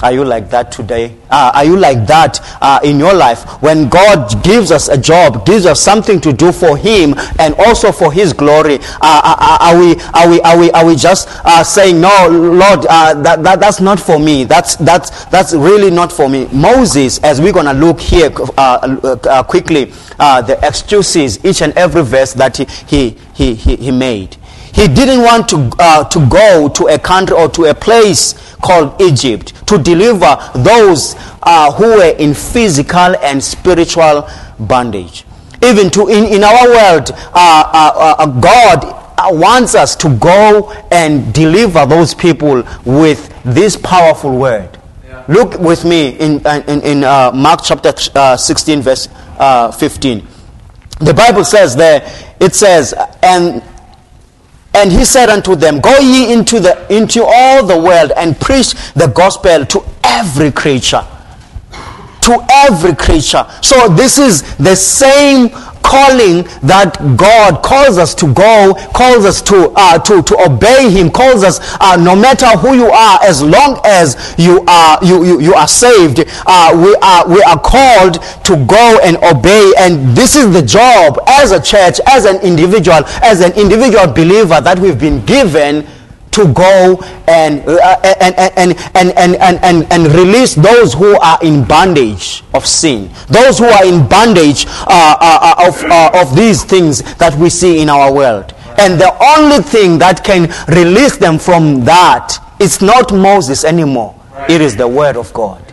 Are 0.00 0.12
you 0.12 0.24
like 0.24 0.48
that 0.50 0.70
today? 0.70 1.16
Uh, 1.28 1.50
are 1.52 1.64
you 1.64 1.76
like 1.76 2.06
that 2.06 2.38
uh, 2.62 2.78
in 2.84 3.00
your 3.00 3.12
life? 3.12 3.42
When 3.60 3.88
God 3.88 4.44
gives 4.44 4.70
us 4.70 4.86
a 4.88 4.96
job, 4.96 5.44
gives 5.44 5.66
us 5.66 5.80
something 5.80 6.20
to 6.20 6.32
do 6.32 6.52
for 6.52 6.76
Him 6.76 7.14
and 7.40 7.52
also 7.54 7.90
for 7.90 8.12
His 8.12 8.32
glory, 8.32 8.76
uh, 8.76 8.78
uh, 9.02 9.36
uh 9.40 9.58
are, 9.60 9.76
we, 9.76 9.96
are, 10.14 10.28
we, 10.30 10.40
are, 10.42 10.58
we, 10.58 10.70
are 10.70 10.86
we 10.86 10.94
just 10.94 11.26
uh, 11.44 11.64
saying, 11.64 12.00
No, 12.00 12.28
Lord, 12.30 12.82
that, 12.82 13.42
that, 13.42 13.58
that's 13.58 13.80
not 13.80 13.98
for 13.98 14.20
me? 14.20 14.44
That's, 14.44 14.76
that's, 14.76 15.24
that's 15.26 15.52
really 15.52 15.90
not 15.90 16.12
for 16.12 16.28
me. 16.28 16.46
Moses, 16.52 17.18
as 17.24 17.40
we're 17.40 17.52
going 17.52 17.66
to 17.66 17.72
look 17.72 17.98
here 17.98 18.30
quickly, 18.30 19.86
the 19.86 20.60
excuses, 20.62 21.44
each 21.44 21.60
and 21.60 21.72
every 21.76 22.04
verse 22.04 22.34
that 22.34 22.56
he, 22.56 23.16
he, 23.34 23.54
he, 23.54 23.74
he 23.74 23.90
made. 23.90 24.36
He 24.72 24.88
didn't 24.88 25.22
want 25.22 25.48
to, 25.50 25.70
uh, 25.78 26.04
to 26.04 26.26
go 26.28 26.68
to 26.68 26.86
a 26.86 26.98
country 26.98 27.36
or 27.36 27.48
to 27.50 27.66
a 27.66 27.74
place 27.74 28.34
called 28.62 29.00
Egypt 29.00 29.54
to 29.66 29.78
deliver 29.78 30.36
those 30.54 31.14
uh, 31.42 31.72
who 31.72 31.84
were 31.98 32.14
in 32.18 32.34
physical 32.34 33.16
and 33.16 33.42
spiritual 33.42 34.28
bondage. 34.58 35.24
Even 35.62 35.90
to 35.90 36.08
in, 36.08 36.24
in 36.24 36.44
our 36.44 36.68
world, 36.68 37.10
uh, 37.12 37.34
uh, 37.34 38.14
uh 38.18 38.26
God 38.40 38.94
wants 39.32 39.74
us 39.74 39.96
to 39.96 40.16
go 40.16 40.70
and 40.90 41.34
deliver 41.34 41.84
those 41.86 42.14
people 42.14 42.62
with 42.84 43.34
this 43.44 43.76
powerful 43.76 44.36
word. 44.38 44.78
Yeah. 45.04 45.24
Look 45.28 45.58
with 45.58 45.84
me 45.84 46.10
in, 46.10 46.46
in, 46.46 46.80
in 46.82 47.04
uh, 47.04 47.32
Mark 47.32 47.60
chapter 47.64 47.92
16, 48.36 48.80
verse 48.82 49.08
15. 49.78 50.26
The 51.00 51.14
Bible 51.14 51.44
says 51.44 51.74
there, 51.76 52.02
it 52.40 52.54
says, 52.54 52.94
and 53.22 53.62
and 54.74 54.92
he 54.92 55.04
said 55.04 55.28
unto 55.28 55.56
them, 55.56 55.80
Go 55.80 55.98
ye 55.98 56.32
into, 56.32 56.60
the, 56.60 56.86
into 56.94 57.24
all 57.24 57.66
the 57.66 57.78
world 57.78 58.12
and 58.16 58.38
preach 58.38 58.74
the 58.94 59.06
gospel 59.14 59.64
to 59.66 59.84
every 60.04 60.52
creature. 60.52 61.04
To 62.22 62.46
every 62.50 62.94
creature. 62.94 63.46
So 63.62 63.88
this 63.88 64.18
is 64.18 64.56
the 64.56 64.76
same 64.76 65.48
calling 65.82 66.44
that 66.62 66.96
God 67.16 67.62
calls 67.62 67.98
us 67.98 68.14
to 68.16 68.32
go, 68.32 68.74
calls 68.94 69.24
us 69.24 69.42
to, 69.42 69.72
uh, 69.76 69.98
to, 69.98 70.22
to 70.22 70.34
obey 70.40 70.90
Him, 70.90 71.10
calls 71.10 71.42
us 71.42 71.60
uh, 71.80 71.96
no 71.96 72.14
matter 72.14 72.46
who 72.58 72.74
you 72.74 72.86
are, 72.86 73.18
as 73.22 73.42
long 73.42 73.80
as 73.84 74.34
you 74.38 74.64
are, 74.68 74.98
you, 75.04 75.24
you, 75.24 75.40
you 75.40 75.54
are 75.54 75.68
saved, 75.68 76.24
uh, 76.46 76.72
we, 76.74 76.94
are, 77.02 77.28
we 77.28 77.42
are 77.42 77.60
called 77.60 78.22
to 78.44 78.56
go 78.66 78.98
and 79.02 79.16
obey. 79.18 79.72
And 79.78 80.16
this 80.16 80.36
is 80.36 80.52
the 80.52 80.62
job 80.62 81.18
as 81.26 81.52
a 81.52 81.60
church, 81.60 82.00
as 82.06 82.24
an 82.24 82.40
individual, 82.42 83.00
as 83.22 83.40
an 83.40 83.52
individual 83.52 84.06
believer 84.06 84.60
that 84.60 84.78
we've 84.78 84.98
been 84.98 85.24
given 85.24 85.86
to 86.38 86.52
go 86.52 86.96
and, 87.26 87.66
uh, 87.68 88.00
and, 88.20 88.34
and, 88.38 88.78
and, 88.94 89.10
and, 89.18 89.34
and, 89.36 89.58
and, 89.64 89.92
and, 89.92 90.06
release 90.14 90.54
those 90.54 90.94
who 90.94 91.18
are 91.18 91.38
in 91.42 91.64
bondage 91.64 92.44
of 92.54 92.64
sin, 92.64 93.10
those 93.28 93.58
who 93.58 93.64
are 93.64 93.84
in 93.84 94.06
bondage 94.08 94.66
uh, 94.68 95.16
uh, 95.20 95.66
of, 95.66 95.82
uh, 95.84 96.10
of 96.14 96.36
these 96.36 96.62
things 96.62 97.02
that 97.16 97.34
we 97.38 97.50
see 97.50 97.80
in 97.80 97.88
our 97.88 98.12
world. 98.12 98.54
And 98.78 99.00
the 99.00 99.12
only 99.36 99.62
thing 99.62 99.98
that 99.98 100.22
can 100.22 100.48
release 100.68 101.16
them 101.16 101.38
from 101.38 101.84
that 101.84 102.38
is 102.60 102.80
not 102.80 103.12
Moses 103.12 103.64
anymore. 103.64 104.14
It 104.48 104.60
is 104.60 104.76
the 104.76 104.86
Word 104.86 105.16
of 105.16 105.32
God. 105.32 105.64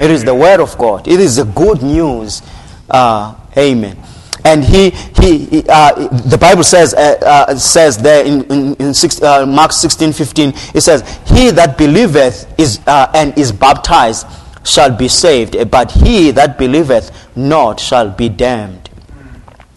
It 0.00 0.10
is 0.10 0.24
the 0.24 0.34
Word 0.34 0.60
of 0.60 0.78
God. 0.78 1.08
It 1.08 1.18
is 1.18 1.36
the 1.36 1.44
good 1.44 1.82
news. 1.82 2.42
Uh, 2.88 3.34
amen 3.56 3.96
and 4.44 4.64
he, 4.64 4.90
he, 4.90 5.64
uh, 5.68 6.08
the 6.28 6.38
Bible 6.38 6.64
says, 6.64 6.94
uh, 6.94 7.18
uh, 7.24 7.56
says 7.56 7.98
there 7.98 8.24
in, 8.24 8.44
in, 8.44 8.74
in 8.76 8.94
six, 8.94 9.22
uh, 9.22 9.46
Mark 9.46 9.72
16, 9.72 10.12
15, 10.12 10.48
it 10.74 10.80
says, 10.80 11.02
He 11.26 11.50
that 11.50 11.78
believeth 11.78 12.52
is, 12.58 12.80
uh, 12.86 13.10
and 13.14 13.36
is 13.38 13.52
baptized 13.52 14.26
shall 14.64 14.96
be 14.96 15.08
saved, 15.08 15.70
but 15.70 15.90
he 15.90 16.30
that 16.32 16.58
believeth 16.58 17.10
not 17.36 17.80
shall 17.80 18.10
be 18.10 18.28
damned. 18.28 18.81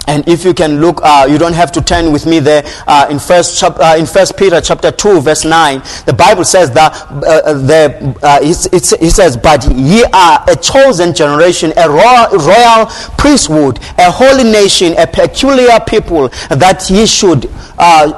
And 0.08 0.28
if 0.28 0.46
you 0.46 0.54
can 0.54 0.82
look, 0.82 1.00
uh, 1.04 1.28
you 1.30 1.38
don't 1.38 1.54
have 1.54 1.72
to 1.74 1.82
turn 1.82 2.12
with 2.12 2.26
me 2.26 2.40
there. 2.40 2.64
Uh, 2.88 3.08
in 3.10 3.20
First, 3.20 3.62
uh, 3.64 3.96
in 3.98 4.06
First 4.06 4.38
Peter 4.38 4.62
chapter 4.62 4.92
two, 4.92 5.20
verse 5.22 5.46
nine, 5.46 5.82
the 6.06 6.14
Bible 6.14 6.44
says 6.44 6.72
that 6.72 6.94
uh, 6.94 7.16
uh, 7.16 7.54
the 7.54 8.18
uh, 8.22 8.40
it 8.42 9.12
says, 9.12 9.36
"But 9.38 9.66
ye 9.72 10.04
are 10.14 10.44
a 10.48 10.56
chosen 10.56 11.14
generation, 11.14 11.74
a 11.78 11.90
royal, 11.90 12.38
royal, 12.38 12.86
priesthood, 13.18 13.80
a 13.98 14.12
holy 14.12 14.44
nation, 14.44 14.94
a 14.98 15.08
peculiar 15.08 15.80
people, 15.88 16.30
that 16.50 16.88
ye 16.90 17.06
should 17.06 17.50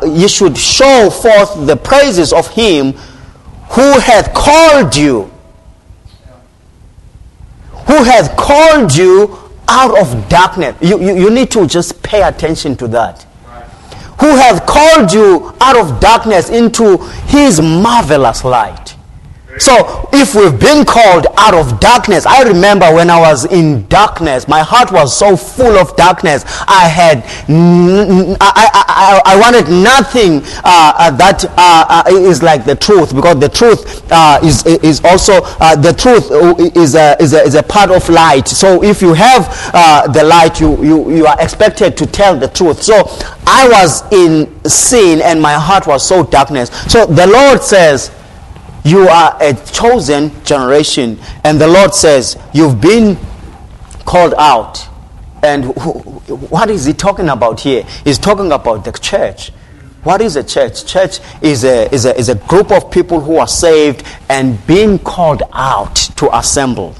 ye 0.05 0.27
should 0.27 0.57
show 0.57 1.09
forth 1.09 1.65
the 1.67 1.77
praises 1.77 2.33
of 2.33 2.47
Him 2.49 2.93
who 3.71 3.99
hath 3.99 4.33
called 4.33 4.95
you, 4.95 5.31
who 7.87 8.03
hath 8.03 8.35
called 8.35 8.93
you." 8.93 9.46
Out 9.69 9.97
of 9.99 10.29
darkness. 10.29 10.75
You, 10.81 10.99
you, 10.99 11.15
you 11.15 11.29
need 11.29 11.51
to 11.51 11.67
just 11.67 12.01
pay 12.03 12.23
attention 12.23 12.75
to 12.77 12.87
that. 12.89 13.23
Who 14.19 14.35
have 14.35 14.65
called 14.65 15.13
you 15.13 15.53
out 15.61 15.77
of 15.77 15.99
darkness 15.99 16.49
into 16.49 16.97
his 17.27 17.61
marvelous 17.61 18.43
light. 18.43 18.96
So, 19.59 20.07
if 20.13 20.35
we've 20.35 20.59
been 20.59 20.85
called 20.85 21.27
out 21.37 21.53
of 21.53 21.79
darkness, 21.79 22.25
I 22.25 22.43
remember 22.43 22.93
when 22.93 23.09
I 23.09 23.19
was 23.19 23.45
in 23.45 23.87
darkness, 23.87 24.47
my 24.47 24.61
heart 24.61 24.91
was 24.91 25.15
so 25.15 25.35
full 25.35 25.77
of 25.77 25.95
darkness. 25.95 26.43
I 26.67 26.87
had, 26.87 27.23
I, 27.49 28.69
I, 28.73 29.21
I, 29.25 29.39
wanted 29.39 29.69
nothing 29.71 30.41
uh, 30.63 30.93
uh, 30.97 31.11
that 31.17 31.45
uh, 31.45 31.53
uh, 31.57 32.03
is 32.07 32.43
like 32.43 32.65
the 32.65 32.75
truth, 32.75 33.15
because 33.15 33.39
the 33.39 33.49
truth 33.49 34.11
uh, 34.11 34.39
is 34.43 34.65
is 34.65 35.03
also 35.03 35.41
uh, 35.59 35.75
the 35.75 35.93
truth 35.93 36.29
is 36.75 36.95
a, 36.95 37.15
is 37.21 37.33
a, 37.33 37.41
is 37.41 37.55
a 37.55 37.63
part 37.63 37.91
of 37.91 38.07
light. 38.09 38.47
So, 38.47 38.83
if 38.83 39.01
you 39.01 39.13
have 39.13 39.47
the 40.13 40.23
light, 40.23 40.59
you, 40.59 40.83
you 40.83 41.11
you 41.11 41.25
are 41.25 41.39
expected 41.41 41.97
to 41.97 42.05
tell 42.05 42.37
the 42.37 42.47
truth. 42.47 42.83
So, 42.83 43.03
I 43.47 43.67
was 43.69 44.03
in 44.11 44.47
sin, 44.69 45.21
and 45.21 45.41
my 45.41 45.53
heart 45.53 45.87
was 45.87 46.05
so 46.05 46.23
darkness. 46.23 46.69
So, 46.91 47.05
the 47.05 47.27
Lord 47.27 47.63
says 47.63 48.11
you 48.87 49.07
are 49.07 49.37
a 49.41 49.53
chosen 49.53 50.31
generation. 50.43 51.19
And 51.43 51.59
the 51.59 51.67
Lord 51.67 51.93
says, 51.93 52.37
You've 52.53 52.79
been 52.79 53.17
called 54.05 54.33
out. 54.37 54.87
And 55.43 55.65
what 56.49 56.69
is 56.69 56.85
he 56.85 56.93
talking 56.93 57.29
about 57.29 57.59
here? 57.59 57.83
He's 58.03 58.17
talking 58.17 58.51
about 58.51 58.85
the 58.85 58.91
church. 58.93 59.51
What 60.03 60.21
is 60.21 60.35
a 60.35 60.43
church? 60.43 60.85
Church 60.85 61.19
is 61.41 61.65
a, 61.65 61.93
is, 61.93 62.05
a, 62.05 62.17
is 62.17 62.29
a 62.29 62.35
group 62.35 62.71
of 62.71 62.89
people 62.89 63.19
who 63.19 63.37
are 63.37 63.47
saved 63.47 64.05
and 64.29 64.65
being 64.65 64.99
called 64.99 65.43
out 65.51 65.95
to 66.15 66.35
assemble. 66.35 66.95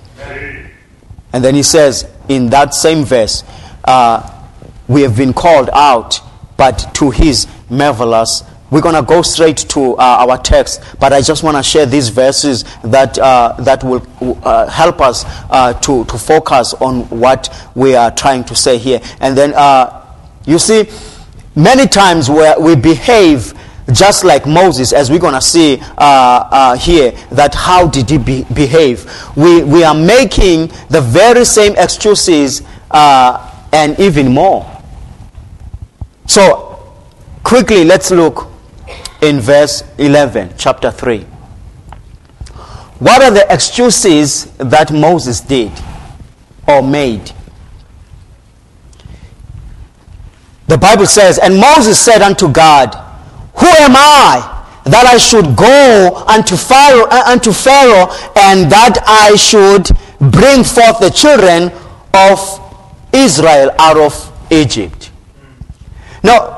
And 1.32 1.44
then 1.44 1.56
he 1.56 1.64
says 1.64 2.10
in 2.28 2.50
that 2.50 2.74
same 2.74 3.06
verse, 3.06 3.44
uh, 3.86 4.30
we 4.88 5.04
have 5.04 5.16
been 5.16 5.34
called 5.34 5.70
out, 5.72 6.20
but 6.58 6.94
to 6.96 7.12
his 7.12 7.48
marvelous 7.70 8.44
we're 8.70 8.82
going 8.82 8.96
to 8.96 9.02
go 9.02 9.22
straight 9.22 9.58
to 9.58 9.94
uh, 9.94 10.26
our 10.28 10.38
text, 10.38 10.82
but 11.00 11.14
I 11.14 11.22
just 11.22 11.44
want 11.44 11.56
to 11.58 11.64
share 11.64 11.86
these 11.86 12.10
verses 12.10 12.66
that, 12.84 13.18
uh, 13.18 13.56
that 13.60 13.84
will 13.84 14.06
uh, 14.44 14.68
help 14.68 15.00
us 15.00 15.24
uh, 15.50 15.74
to, 15.74 16.04
to 16.06 16.18
focus 16.18 16.74
on 16.76 17.04
what 17.10 17.50
we 17.76 17.96
are 17.96 18.12
trying 18.12 18.44
to 18.46 18.56
say 18.56 18.78
here. 18.78 19.00
And 19.22 19.38
then, 19.38 19.54
uh, 19.54 20.06
you 20.46 20.60
see, 20.60 20.90
many 21.56 21.88
times 21.88 22.30
where 22.30 22.60
we 22.60 22.76
behave 22.76 23.54
just 23.94 24.26
like 24.26 24.46
Moses, 24.46 24.92
as 24.92 25.10
we're 25.10 25.20
going 25.20 25.34
to 25.34 25.42
see 25.42 25.80
uh, 25.98 26.76
here, 26.76 27.12
that 27.32 27.56
how 27.56 27.88
did 27.88 28.10
he 28.10 28.18
be- 28.18 28.46
behave? 28.54 29.10
We, 29.38 29.64
we 29.64 29.86
are 29.86 29.96
making 29.96 30.68
the 30.90 31.00
very 31.00 31.46
same 31.46 31.74
excuses 31.78 32.64
and 32.92 33.98
even 33.98 34.34
more. 34.34 34.70
So, 36.26 36.84
quickly, 37.46 37.86
let's 37.86 38.12
look 38.12 38.57
in 39.22 39.40
verse 39.40 39.84
11, 39.98 40.54
chapter 40.58 40.92
3. 40.92 41.26
What 43.00 43.22
are 43.22 43.32
the 43.32 43.52
excuses 43.54 44.46
that 44.58 44.92
Moses 44.92 45.40
did 45.42 45.72
or 46.68 46.82
made? 46.82 47.32
The 50.68 50.78
Bible 50.78 51.06
says, 51.06 51.38
And 51.38 51.60
Moses 51.60 52.00
said 52.00 52.22
unto 52.22 52.52
God, 52.52 52.94
Who 53.56 53.68
am 53.68 53.94
I 53.96 54.54
that 54.84 55.06
I 55.06 55.18
should 55.18 55.56
go 55.56 56.24
unto 56.28 56.56
Pharaoh, 56.56 57.08
uh, 57.10 57.24
unto 57.28 57.52
Pharaoh 57.52 58.10
and 58.36 58.72
that 58.72 58.98
I 59.06 59.36
should 59.36 59.90
bring 60.32 60.64
forth 60.64 61.00
the 61.00 61.12
children 61.14 61.72
of 62.14 62.40
Israel 63.14 63.72
out 63.80 63.98
of 63.98 64.52
Egypt? 64.52 65.12
Now, 66.24 66.57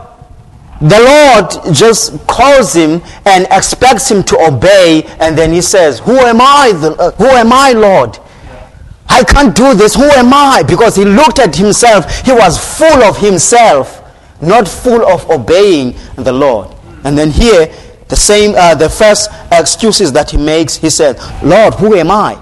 the 0.82 1.00
Lord 1.00 1.76
just 1.76 2.26
calls 2.26 2.74
him 2.74 3.02
and 3.26 3.48
expects 3.52 4.10
him 4.10 4.24
to 4.24 4.40
obey, 4.40 5.04
and 5.20 5.38
then 5.38 5.52
he 5.52 5.62
says, 5.62 6.00
Who 6.00 6.18
am 6.18 6.40
I? 6.40 6.72
Uh, 6.74 7.12
who 7.12 7.26
am 7.26 7.52
I, 7.52 7.74
Lord? 7.74 8.18
I 9.10 9.24
can't 9.24 9.56
do 9.56 9.74
this. 9.74 9.96
Who 9.96 10.04
am 10.04 10.34
I? 10.34 10.64
Because 10.64 10.96
he 10.96 11.04
looked 11.04 11.40
at 11.40 11.56
himself. 11.56 12.26
He 12.26 12.32
was 12.32 12.58
full 12.78 13.04
of 13.04 13.18
himself, 13.18 14.02
not 14.42 14.68
full 14.68 15.06
of 15.06 15.30
obeying 15.30 15.96
the 16.16 16.32
Lord. 16.32 16.74
And 17.04 17.18
then 17.18 17.32
here, 17.32 17.74
the 18.08 18.16
same, 18.16 18.54
uh, 18.56 18.76
the 18.76 18.90
first 18.90 19.30
excuses 19.52 20.14
that 20.14 20.32
he 20.32 20.38
makes, 20.38 20.78
he 20.78 20.90
said, 20.90 21.18
Lord, 21.44 21.74
who 21.74 21.96
am 21.96 22.12
I? 22.12 22.42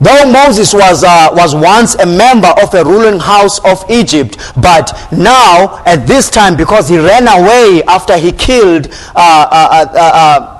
Though 0.00 0.30
Moses 0.30 0.74
was, 0.74 1.04
uh, 1.04 1.30
was 1.32 1.54
once 1.54 1.94
a 1.94 2.06
member 2.06 2.52
of 2.62 2.74
a 2.74 2.84
ruling 2.84 3.18
house 3.18 3.58
of 3.64 3.82
Egypt, 3.90 4.36
but 4.60 4.92
now 5.10 5.82
at 5.86 6.06
this 6.06 6.30
time, 6.30 6.56
because 6.56 6.88
he 6.88 6.98
ran 6.98 7.26
away 7.26 7.82
after 7.88 8.16
he 8.18 8.32
killed 8.32 8.88
uh, 9.14 9.48
uh, 9.50 9.86
uh, 9.94 9.98
uh 9.98 10.52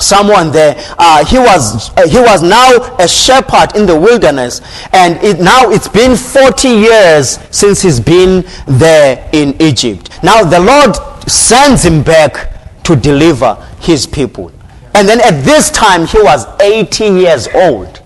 someone 0.00 0.50
there, 0.50 0.74
uh, 0.98 1.24
he, 1.24 1.38
was, 1.38 1.88
he 2.08 2.18
was 2.18 2.42
now 2.42 2.96
a 2.98 3.06
shepherd 3.06 3.76
in 3.76 3.86
the 3.86 3.98
wilderness. 3.98 4.60
And 4.92 5.22
it, 5.22 5.40
now 5.40 5.70
it's 5.70 5.88
been 5.88 6.16
40 6.16 6.68
years 6.68 7.38
since 7.50 7.82
he's 7.82 8.00
been 8.00 8.44
there 8.66 9.28
in 9.32 9.60
Egypt. 9.60 10.22
Now 10.22 10.42
the 10.42 10.58
Lord 10.60 10.96
sends 11.28 11.84
him 11.84 12.02
back 12.02 12.82
to 12.84 12.96
deliver 12.96 13.54
his 13.80 14.06
people. 14.06 14.50
And 14.94 15.08
then 15.08 15.20
at 15.20 15.44
this 15.44 15.70
time, 15.70 16.06
he 16.06 16.20
was 16.20 16.46
80 16.60 17.04
years 17.04 17.48
old. 17.54 17.99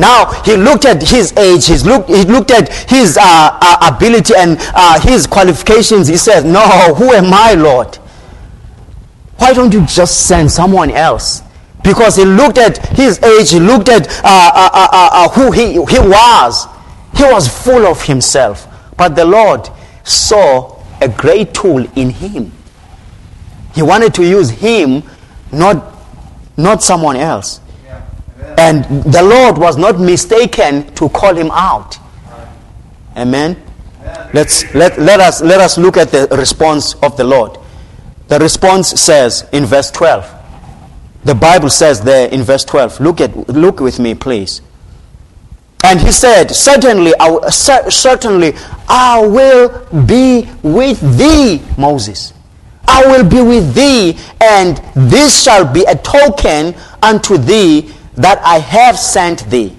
Now 0.00 0.32
he 0.44 0.56
looked 0.56 0.86
at 0.86 1.02
his 1.02 1.36
age, 1.36 1.66
he 1.66 1.76
looked 1.76 2.50
at 2.50 2.72
his 2.88 3.18
uh, 3.18 3.22
uh, 3.60 3.92
ability 3.94 4.32
and 4.34 4.56
uh, 4.74 4.98
his 4.98 5.26
qualifications. 5.26 6.08
He 6.08 6.16
says, 6.16 6.42
No, 6.42 6.60
who 6.94 7.12
am 7.12 7.34
I, 7.34 7.52
Lord? 7.52 7.96
Why 9.36 9.52
don't 9.52 9.72
you 9.74 9.84
just 9.84 10.26
send 10.26 10.50
someone 10.50 10.90
else? 10.90 11.42
Because 11.84 12.16
he 12.16 12.24
looked 12.24 12.56
at 12.56 12.78
his 12.96 13.22
age, 13.22 13.50
he 13.50 13.60
looked 13.60 13.90
at 13.90 14.08
uh, 14.08 14.50
uh, 14.54 14.70
uh, 14.92 15.28
who 15.30 15.52
he, 15.52 15.72
he 15.72 15.98
was. 15.98 16.66
He 17.16 17.24
was 17.24 17.46
full 17.48 17.86
of 17.86 18.02
himself. 18.02 18.66
But 18.96 19.16
the 19.16 19.24
Lord 19.26 19.68
saw 20.02 20.82
a 21.02 21.08
great 21.08 21.52
tool 21.52 21.86
in 21.96 22.08
him. 22.10 22.52
He 23.74 23.82
wanted 23.82 24.14
to 24.14 24.24
use 24.24 24.48
him, 24.50 25.02
not, 25.52 25.94
not 26.56 26.82
someone 26.82 27.16
else. 27.16 27.60
And 28.60 28.84
the 29.04 29.22
Lord 29.22 29.56
was 29.56 29.78
not 29.78 29.98
mistaken 29.98 30.92
to 30.96 31.08
call 31.08 31.34
him 31.34 31.50
out. 31.50 31.96
Amen. 33.16 33.56
Let's, 34.34 34.74
let, 34.74 34.98
let, 34.98 35.18
us, 35.18 35.40
let 35.40 35.62
us 35.62 35.78
look 35.78 35.96
at 35.96 36.10
the 36.10 36.28
response 36.32 36.92
of 36.96 37.16
the 37.16 37.24
Lord. 37.24 37.56
The 38.28 38.38
response 38.38 38.88
says 39.00 39.48
in 39.52 39.64
verse 39.64 39.90
12. 39.90 40.30
The 41.24 41.34
Bible 41.34 41.70
says 41.70 42.02
there 42.02 42.28
in 42.28 42.42
verse 42.42 42.66
12. 42.66 43.00
Look, 43.00 43.22
at, 43.22 43.34
look 43.48 43.80
with 43.80 43.98
me, 43.98 44.14
please. 44.14 44.60
And 45.82 45.98
he 45.98 46.12
said, 46.12 46.50
Certainly, 46.50 47.14
I, 47.18 47.48
certainly, 47.48 48.52
I 48.90 49.26
will 49.26 49.86
be 50.04 50.50
with 50.62 51.00
thee, 51.16 51.62
Moses. 51.78 52.34
I 52.86 53.06
will 53.06 53.26
be 53.26 53.40
with 53.40 53.74
thee, 53.74 54.18
and 54.38 54.76
this 54.94 55.42
shall 55.42 55.64
be 55.72 55.82
a 55.84 55.96
token 55.96 56.74
unto 57.02 57.38
thee 57.38 57.94
that 58.20 58.38
I 58.44 58.58
have 58.58 58.98
sent 58.98 59.48
thee. 59.50 59.76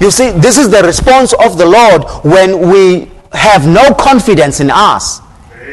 You 0.00 0.10
see, 0.10 0.30
this 0.30 0.58
is 0.58 0.70
the 0.70 0.82
response 0.82 1.32
of 1.32 1.58
the 1.58 1.66
Lord 1.66 2.04
when 2.24 2.70
we 2.70 3.10
have 3.32 3.66
no 3.66 3.92
confidence 3.94 4.60
in 4.60 4.70
us, 4.70 5.18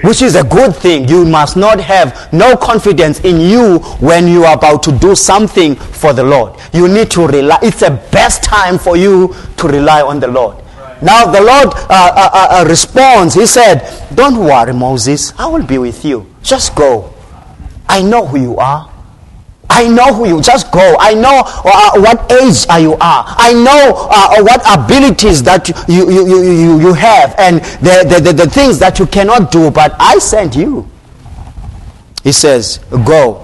which 0.04 0.22
is 0.22 0.36
a 0.36 0.44
good 0.44 0.75
thing. 0.75 1.08
You 1.08 1.25
must 1.25 1.56
not 1.56 1.80
have 1.80 2.34
no 2.34 2.58
confidence 2.58 3.20
in 3.20 3.39
you 3.39 3.80
when 4.00 4.27
you 4.27 4.44
are 4.46 4.56
about 4.58 4.82
to 4.84 4.92
do 4.98 5.13
something 5.15 5.75
for 5.75 6.12
the 6.12 6.24
Lord. 6.24 6.60
You 6.74 6.88
need 6.88 7.12
to 7.12 7.27
rely. 7.27 7.60
It's 7.62 7.82
the 7.82 7.92
best 8.12 8.44
time 8.44 8.80
for 8.80 8.98
you 8.98 9.36
to 9.58 9.68
rely 9.68 10.01
on 10.01 10.20
the 10.20 10.27
Lord. 10.27 10.58
Right. 10.58 11.04
Now 11.04 11.25
the 11.25 11.42
Lord 11.42 11.68
uh, 11.68 11.88
uh, 11.89 12.30
uh, 12.34 12.48
uh 12.62 12.65
responds. 12.68 13.36
He 13.36 13.46
said, 13.46 13.86
"Don't 14.15 14.38
worry, 14.39 14.74
Moses. 14.74 15.34
I 15.38 15.46
will 15.48 15.65
be 15.65 15.77
with 15.77 16.04
you. 16.04 16.25
Just 16.42 16.75
go. 16.75 17.13
I 17.88 18.01
know 18.01 18.25
who 18.25 18.39
you 18.39 18.58
are." 18.58 18.95
I 19.75 19.89
know 19.89 20.13
who 20.13 20.27
you 20.27 20.41
just 20.41 20.72
go. 20.72 20.96
I 21.00 21.13
know 21.13 21.44
uh, 21.46 22.00
what 22.00 22.32
age 22.32 22.65
are 22.70 22.79
you 22.79 22.94
are. 22.94 23.25
I 23.27 23.51
know 23.51 24.08
uh, 24.10 24.41
what 24.41 24.62
abilities 24.65 25.44
that 25.44 25.67
you, 25.89 26.10
you, 26.10 26.25
you, 26.27 26.41
you, 26.44 26.79
you 26.79 26.94
have 26.94 27.36
and 27.38 27.60
the, 27.84 28.05
the, 28.10 28.22
the, 28.32 28.46
the 28.46 28.50
things 28.50 28.79
that 28.79 29.00
you 29.00 29.05
cannot 29.05 29.51
do, 29.51 29.70
but 29.70 29.94
I 30.00 30.17
sent 30.20 30.55
you. 30.55 30.89
He 32.24 32.32
says, 32.32 32.77
Go. 32.89 33.41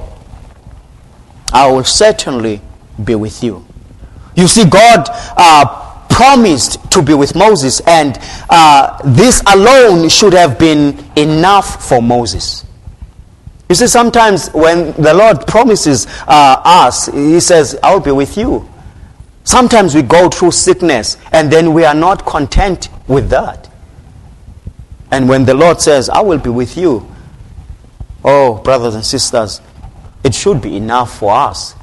I 1.51 1.69
will 1.69 1.83
certainly 1.83 2.61
be 3.03 3.15
with 3.15 3.43
you. 3.43 3.65
You 4.35 4.47
see, 4.47 4.63
God 4.63 5.05
uh, 5.35 6.05
promised 6.09 6.91
to 6.91 7.01
be 7.01 7.13
with 7.13 7.35
Moses, 7.35 7.81
and 7.81 8.17
uh, 8.49 8.97
this 9.03 9.43
alone 9.53 10.07
should 10.07 10.31
have 10.33 10.57
been 10.57 10.97
enough 11.17 11.85
for 11.87 12.01
Moses. 12.01 12.63
You 13.71 13.75
see, 13.75 13.87
sometimes 13.87 14.49
when 14.49 14.91
the 15.01 15.13
Lord 15.13 15.47
promises 15.47 16.05
uh, 16.27 16.61
us, 16.61 17.05
He 17.05 17.39
says, 17.39 17.79
I'll 17.81 18.01
be 18.01 18.11
with 18.11 18.35
you. 18.35 18.69
Sometimes 19.45 19.95
we 19.95 20.01
go 20.01 20.27
through 20.27 20.51
sickness 20.51 21.15
and 21.31 21.49
then 21.49 21.73
we 21.73 21.85
are 21.85 21.93
not 21.95 22.25
content 22.25 22.89
with 23.07 23.29
that. 23.29 23.69
And 25.09 25.29
when 25.29 25.45
the 25.45 25.53
Lord 25.53 25.79
says, 25.79 26.09
I 26.09 26.19
will 26.19 26.37
be 26.37 26.49
with 26.49 26.75
you, 26.75 27.09
oh, 28.25 28.55
brothers 28.55 28.93
and 28.93 29.05
sisters, 29.05 29.61
it 30.21 30.35
should 30.35 30.61
be 30.61 30.75
enough 30.75 31.17
for 31.17 31.31
us. 31.31 31.73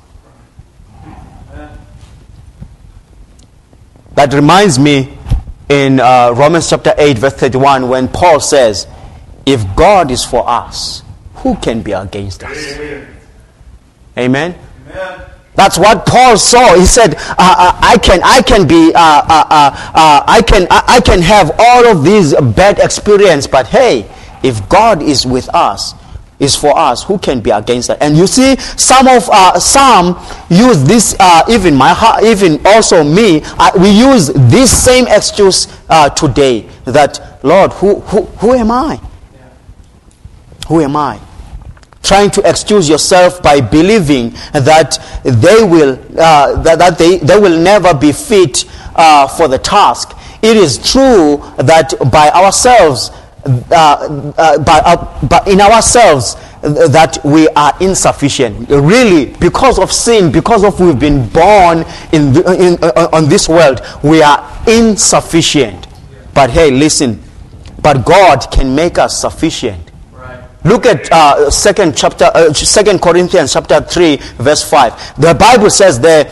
That 4.13 4.35
reminds 4.35 4.79
me 4.79 5.17
in 5.71 6.01
uh, 6.01 6.35
Romans 6.37 6.69
chapter 6.69 6.93
8, 6.99 7.17
verse 7.17 7.33
31, 7.33 7.89
when 7.89 8.09
Paul 8.09 8.41
says, 8.41 8.87
If 9.47 9.65
God 9.75 10.11
is 10.11 10.23
for 10.23 10.47
us, 10.47 11.03
who 11.43 11.57
can 11.57 11.83
be 11.83 11.93
against 11.93 12.43
us? 12.45 12.79
Amen. 12.79 13.09
Amen. 14.17 14.55
That's 15.59 15.77
what 15.77 16.07
Paul 16.07 16.39
saw. 16.39 16.77
He 16.77 16.87
said, 16.87 17.17
uh, 17.17 17.35
uh, 17.39 17.79
"I 17.83 17.99
can, 18.01 18.21
I 18.23 18.43
can 18.43 18.69
be, 18.69 18.93
uh, 18.95 19.01
uh, 19.01 19.45
uh, 19.51 19.91
uh 19.93 20.25
I 20.25 20.41
can, 20.41 20.69
I 20.71 21.01
can 21.01 21.21
have 21.21 21.51
all 21.59 21.85
of 21.85 22.05
these 22.05 22.33
bad 22.55 22.79
experience, 22.79 23.49
but 23.49 23.67
hey, 23.67 24.09
if 24.45 24.69
God 24.69 25.03
is 25.03 25.27
with 25.27 25.53
us, 25.53 25.95
is 26.39 26.55
for 26.55 26.79
us, 26.79 27.03
who 27.03 27.19
can 27.19 27.41
be 27.41 27.51
against 27.51 27.91
us?" 27.91 27.99
And 28.01 28.17
you 28.17 28.29
see, 28.29 28.55
some 28.77 29.09
of 29.09 29.25
some 29.61 30.25
use 30.49 30.85
this, 30.85 31.17
even 31.51 31.75
my, 31.75 31.93
heart, 31.93 32.23
even 32.23 32.65
also 32.65 33.03
me, 33.03 33.43
we 33.81 33.91
use 33.91 34.29
this 34.29 34.71
same 34.71 35.09
excuse 35.09 35.67
today. 36.15 36.69
That 36.85 37.41
Lord, 37.43 37.73
who, 37.73 37.99
who, 38.01 38.23
who 38.39 38.55
am 38.55 38.71
I? 38.71 39.01
Who 40.69 40.81
am 40.83 40.95
I? 40.95 41.19
Trying 42.03 42.31
to 42.31 42.49
excuse 42.49 42.89
yourself 42.89 43.43
by 43.43 43.61
believing 43.61 44.31
that 44.53 44.99
they 45.25 45.63
will 45.63 45.99
uh, 46.19 46.61
that, 46.63 46.79
that 46.79 46.99
they, 46.99 47.19
they 47.19 47.39
will 47.39 47.59
never 47.59 47.95
be 47.95 48.13
fit 48.13 48.65
uh, 48.97 49.27
for 49.29 49.49
the 49.49 49.59
task. 49.59 50.17
It 50.43 50.57
is 50.57 50.79
true 50.93 51.39
that 51.59 51.95
by 52.13 52.31
ourselves 52.31 53.11
uh, 53.45 54.35
uh 54.37 54.59
by, 54.59 54.79
uh, 54.85 55.27
by 55.27 55.43
in 55.47 55.61
ourselves 55.61 56.37
that 56.63 57.19
we 57.25 57.49
are 57.51 57.73
insufficient. 57.81 58.69
Really 58.69 59.27
because 59.41 59.79
of 59.79 59.93
sin 59.93 60.31
because 60.33 60.65
of 60.65 60.79
we've 60.81 60.99
been 60.99 61.29
born 61.29 61.85
in, 62.13 62.37
in 62.47 62.79
uh, 62.83 63.09
on 63.13 63.29
this 63.29 63.49
world 63.49 63.81
we 64.03 64.23
are 64.23 64.41
insufficient. 64.67 65.87
But 66.35 66.51
hey 66.51 66.71
listen. 66.71 67.23
But 67.81 68.05
god 68.05 68.51
can 68.51 68.75
make 68.75 68.99
us 68.99 69.21
sufficient 69.21 69.88
Look 70.65 70.87
at 70.87 71.11
uh, 71.13 71.51
second 71.51 71.97
chapter, 71.97 72.31
uh, 72.35 72.53
Second 72.53 73.01
Corinthians 73.01 73.53
chapter 73.53 73.81
three, 73.81 74.17
verse 74.37 74.69
five. 74.69 74.93
The 75.17 75.35
Bible 75.35 75.71
says 75.71 76.01
there, 76.01 76.31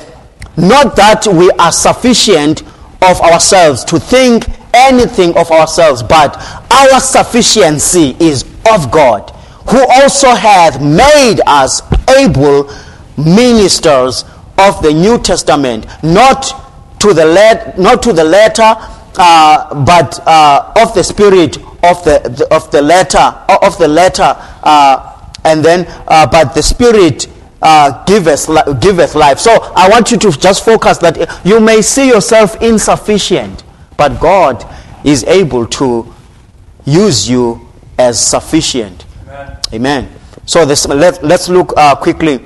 not 0.57 0.97
that 0.97 1.27
we 1.27 1.51
are 1.53 1.73
sufficient 1.73 2.63
of 3.03 3.21
ourselves 3.21 3.85
to 3.85 3.99
think 4.01 4.47
anything 4.75 5.37
of 5.37 5.51
ourselves, 5.51 6.03
but 6.03 6.37
our 6.71 7.01
sufficiency 7.01 8.17
is 8.19 8.43
of 8.73 8.91
God, 8.91 9.31
who 9.71 9.85
also 10.03 10.29
hath 10.35 10.81
made 10.83 11.41
us 11.47 11.83
able 12.11 12.71
ministers 13.17 14.25
of 14.59 14.83
the 14.83 14.93
New 14.93 15.19
Testament, 15.19 15.87
not 16.03 16.99
to 17.01 17.15
the 17.15 17.25
let, 17.25 17.79
not 17.79 18.03
to 18.03 18.13
the 18.13 18.25
letter, 18.25 18.75
uh, 19.19 19.85
but 19.85 20.21
uh, 20.27 20.73
of 20.77 20.95
the 20.95 21.03
Spirit 21.03 21.57
of 21.83 22.03
the, 22.05 22.49
of 22.51 22.71
the 22.71 22.83
letter 22.83 23.19
of 23.19 23.79
the 23.79 23.89
letter, 23.89 24.35
uh, 24.63 25.31
and 25.45 25.65
then 25.65 25.87
uh, 26.09 26.27
but 26.27 26.55
the 26.55 26.63
Spirit 26.63 27.29
uh, 27.63 28.05
giveth 28.05 28.49
giveth 28.81 29.15
life. 29.15 29.39
So 29.39 29.51
I 29.75 29.89
want 29.89 30.11
you 30.11 30.19
to 30.19 30.31
just 30.31 30.65
focus 30.65 30.99
that 30.99 31.41
you 31.45 31.61
may 31.61 31.83
see 31.83 32.09
yourself 32.09 32.61
insufficient, 32.63 33.65
but 33.97 34.21
God 34.21 34.65
is 35.05 35.25
able 35.25 35.67
to 35.67 36.13
use 36.85 37.29
you 37.29 37.67
as 37.99 38.25
sufficient. 38.25 39.05
Amen. 39.29 39.59
Amen. 39.73 40.13
So 40.47 40.65
this, 40.65 40.87
let, 40.87 41.23
let's 41.25 41.49
look 41.49 41.73
uh, 41.77 41.97
quickly 41.97 42.41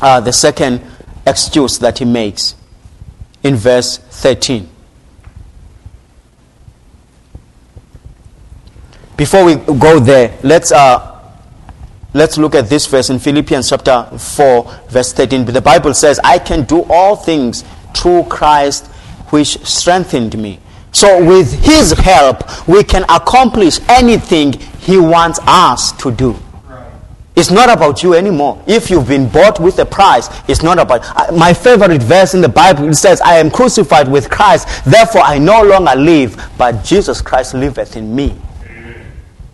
uh, 0.00 0.20
the 0.20 0.32
second 0.32 0.80
excuse 1.26 1.78
that 1.80 1.98
he 1.98 2.04
makes 2.04 2.54
in 3.42 3.56
verse 3.56 3.98
13. 3.98 4.68
Before 9.16 9.46
we 9.46 9.54
go 9.54 9.98
there, 9.98 10.38
let's, 10.42 10.72
uh, 10.72 11.22
let's 12.12 12.36
look 12.36 12.54
at 12.54 12.68
this 12.68 12.86
verse 12.86 13.08
in 13.08 13.18
Philippians 13.18 13.70
chapter 13.70 14.04
4, 14.18 14.80
verse 14.90 15.12
13. 15.14 15.46
The 15.46 15.60
Bible 15.62 15.94
says, 15.94 16.20
I 16.22 16.38
can 16.38 16.64
do 16.64 16.84
all 16.90 17.16
things 17.16 17.64
through 17.96 18.24
Christ 18.24 18.86
which 19.30 19.58
strengthened 19.64 20.36
me. 20.36 20.60
So, 20.92 21.24
with 21.24 21.64
His 21.64 21.92
help, 21.92 22.68
we 22.68 22.84
can 22.84 23.04
accomplish 23.04 23.80
anything 23.88 24.52
He 24.80 24.98
wants 24.98 25.40
us 25.46 25.92
to 26.02 26.10
do. 26.10 26.36
It's 27.34 27.50
not 27.50 27.70
about 27.70 28.02
you 28.02 28.14
anymore. 28.14 28.62
If 28.66 28.88
you've 28.88 29.08
been 29.08 29.28
bought 29.28 29.60
with 29.60 29.78
a 29.78 29.84
price, 29.84 30.28
it's 30.48 30.62
not 30.62 30.78
about. 30.78 31.04
Uh, 31.04 31.36
my 31.36 31.52
favorite 31.52 32.02
verse 32.02 32.32
in 32.32 32.40
the 32.40 32.48
Bible 32.48 32.88
it 32.88 32.94
says, 32.94 33.20
I 33.20 33.36
am 33.36 33.50
crucified 33.50 34.10
with 34.10 34.30
Christ, 34.30 34.84
therefore 34.84 35.22
I 35.22 35.38
no 35.38 35.62
longer 35.62 35.94
live, 35.94 36.50
but 36.56 36.82
Jesus 36.82 37.20
Christ 37.20 37.52
liveth 37.52 37.96
in 37.96 38.14
me. 38.14 38.34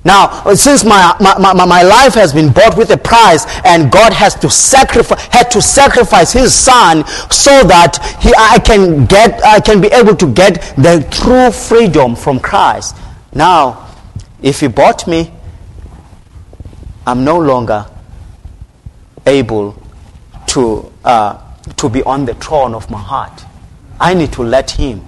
Now, 0.04 0.52
since 0.54 0.84
my, 0.84 1.14
my, 1.20 1.38
my, 1.38 1.64
my, 1.64 1.82
life 1.82 2.14
has 2.14 2.32
been 2.32 2.52
bought 2.52 2.76
with 2.76 2.90
a 2.90 2.96
price 2.96 3.46
and 3.64 3.90
God 3.90 4.12
has 4.12 4.34
to 4.36 4.50
sacrifice, 4.50 5.24
had 5.26 5.48
to 5.52 5.62
sacrifice 5.62 6.32
his 6.32 6.52
son 6.52 7.06
so 7.30 7.62
that 7.62 7.98
he, 8.20 8.32
I 8.36 8.58
can 8.58 9.06
get, 9.06 9.40
I 9.44 9.60
can 9.60 9.80
be 9.80 9.86
able 9.88 10.16
to 10.16 10.32
get 10.32 10.74
the 10.76 11.06
true 11.12 11.52
freedom 11.52 12.16
from 12.16 12.40
Christ. 12.40 12.96
Now, 13.32 13.88
if 14.42 14.58
he 14.58 14.66
bought 14.66 15.06
me, 15.06 15.32
I'm 17.06 17.24
no 17.24 17.38
longer 17.38 17.86
able 19.24 19.80
to, 20.48 20.92
uh, 21.04 21.40
to 21.76 21.88
be 21.88 22.02
on 22.02 22.24
the 22.24 22.34
throne 22.34 22.74
of 22.74 22.90
my 22.90 22.98
heart. 22.98 23.44
I 24.00 24.14
need 24.14 24.32
to 24.32 24.42
let 24.42 24.72
him. 24.72 25.04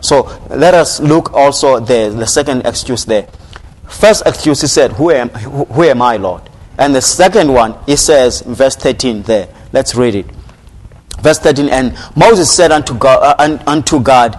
So 0.00 0.38
let 0.50 0.74
us 0.74 1.00
look 1.00 1.32
also 1.32 1.80
the, 1.80 2.14
the 2.14 2.26
second 2.26 2.66
excuse 2.66 3.06
there. 3.06 3.28
First 3.88 4.26
excuse, 4.26 4.60
he 4.60 4.66
said, 4.66 4.92
who 4.92 5.10
am, 5.10 5.28
who, 5.30 5.64
who 5.64 5.82
am 5.84 6.02
I, 6.02 6.16
Lord? 6.16 6.42
And 6.78 6.94
the 6.94 7.00
second 7.00 7.52
one, 7.52 7.74
he 7.86 7.96
says, 7.96 8.42
verse 8.42 8.76
13 8.76 9.22
there. 9.22 9.48
Let's 9.72 9.94
read 9.94 10.14
it. 10.14 10.26
Verse 11.20 11.38
13, 11.38 11.68
and 11.68 11.96
Moses 12.14 12.52
said 12.54 12.72
unto 12.72 12.94
God, 12.96 13.36
uh, 13.40 13.58
unto 13.66 14.00
God 14.00 14.36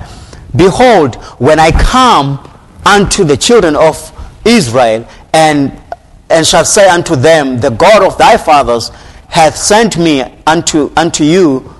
Behold, 0.55 1.15
when 1.39 1.59
I 1.59 1.71
come 1.71 2.39
unto 2.85 3.23
the 3.23 3.35
children 3.37 3.75
of 3.75 4.11
Israel, 4.45 5.07
and, 5.33 5.79
and 6.29 6.45
shall 6.45 6.65
say 6.65 6.87
unto 6.87 7.15
them, 7.15 7.59
The 7.59 7.69
God 7.69 8.03
of 8.03 8.17
thy 8.17 8.37
fathers 8.37 8.89
hath 9.27 9.55
sent 9.55 9.97
me 9.97 10.21
unto, 10.45 10.91
unto 10.95 11.23
you, 11.23 11.73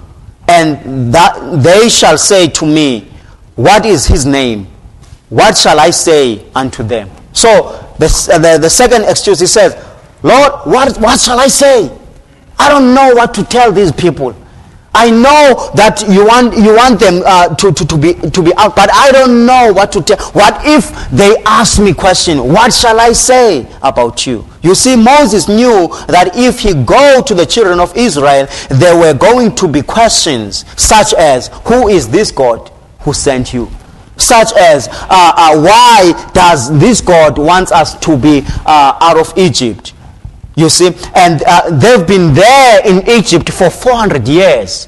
and 0.48 1.14
that 1.14 1.64
they 1.64 1.90
shall 1.90 2.18
say 2.18 2.48
to 2.50 2.66
me, 2.66 3.10
What 3.56 3.86
is 3.86 4.06
his 4.06 4.26
name? 4.26 4.68
What 5.30 5.58
shall 5.58 5.80
I 5.80 5.92
say 5.92 6.46
unto 6.54 6.84
them? 6.84 7.10
So 7.38 7.94
the, 8.00 8.08
the, 8.42 8.58
the 8.64 8.70
second 8.70 9.04
excuse, 9.04 9.40
he 9.40 9.46
says, 9.46 9.76
Lord, 10.24 10.52
what, 10.66 10.98
what 11.00 11.20
shall 11.20 11.40
I 11.40 11.48
say? 11.48 11.96
I 12.58 12.68
don't 12.68 12.96
know 12.96 13.14
what 13.14 13.36
to 13.36 13.44
tell 13.44 13.72
these 13.72 13.92
people. 13.92 14.36
I 14.92 15.12
know 15.12 15.70
that 15.76 16.04
you 16.10 16.26
want, 16.26 16.58
you 16.58 16.76
want 16.76 17.00
them 17.00 17.22
uh, 17.24 17.54
to, 17.54 17.72
to, 17.72 17.86
to, 17.86 17.96
be, 17.96 18.16
to 18.16 18.42
be 18.42 18.52
out, 18.56 18.76
but 18.76 18.90
I 18.92 19.12
don't 19.12 19.46
know 19.46 19.72
what 19.72 19.92
to 19.92 20.02
tell. 20.02 20.18
What 20.32 20.66
if 20.66 20.90
they 21.12 21.36
ask 21.46 21.80
me 21.80 21.94
question? 21.94 22.40
What 22.40 22.74
shall 22.74 23.00
I 23.00 23.12
say 23.12 23.72
about 23.84 24.26
you? 24.26 24.44
You 24.64 24.74
see, 24.74 24.96
Moses 24.96 25.48
knew 25.48 25.90
that 26.08 26.32
if 26.34 26.62
he 26.62 26.74
go 26.74 27.22
to 27.22 27.36
the 27.36 27.46
children 27.46 27.80
of 27.80 27.96
Israel, 27.96 28.48
there 28.72 28.98
were 28.98 29.14
going 29.14 29.54
to 29.58 29.68
be 29.68 29.84
questions 29.84 30.66
such 30.76 31.14
as, 31.14 31.52
who 31.66 31.88
is 31.88 32.10
this 32.10 32.32
God 32.32 32.72
who 33.02 33.14
sent 33.14 33.54
you? 33.54 33.70
Such 34.18 34.54
as, 34.54 34.88
uh, 34.90 35.08
uh, 35.10 35.62
why 35.62 36.32
does 36.34 36.78
this 36.80 37.02
God 37.02 37.38
want 37.38 37.72
us 37.72 37.98
to 38.00 38.18
be 38.18 38.44
uh, 38.66 38.98
out 39.00 39.18
of 39.18 39.38
Egypt? 39.38 39.94
You 40.56 40.70
see, 40.70 40.88
and 41.16 41.44
uh, 41.46 41.70
they've 41.70 42.06
been 42.08 42.34
there 42.34 42.82
in 42.86 43.08
Egypt 43.08 43.52
for 43.52 43.70
400 43.70 44.28
years. 44.28 44.88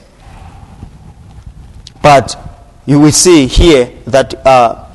But 2.02 2.36
you 2.88 3.00
will 3.00 3.12
see 3.12 3.46
here 3.46 3.94
that 4.08 4.46
uh, 4.48 4.88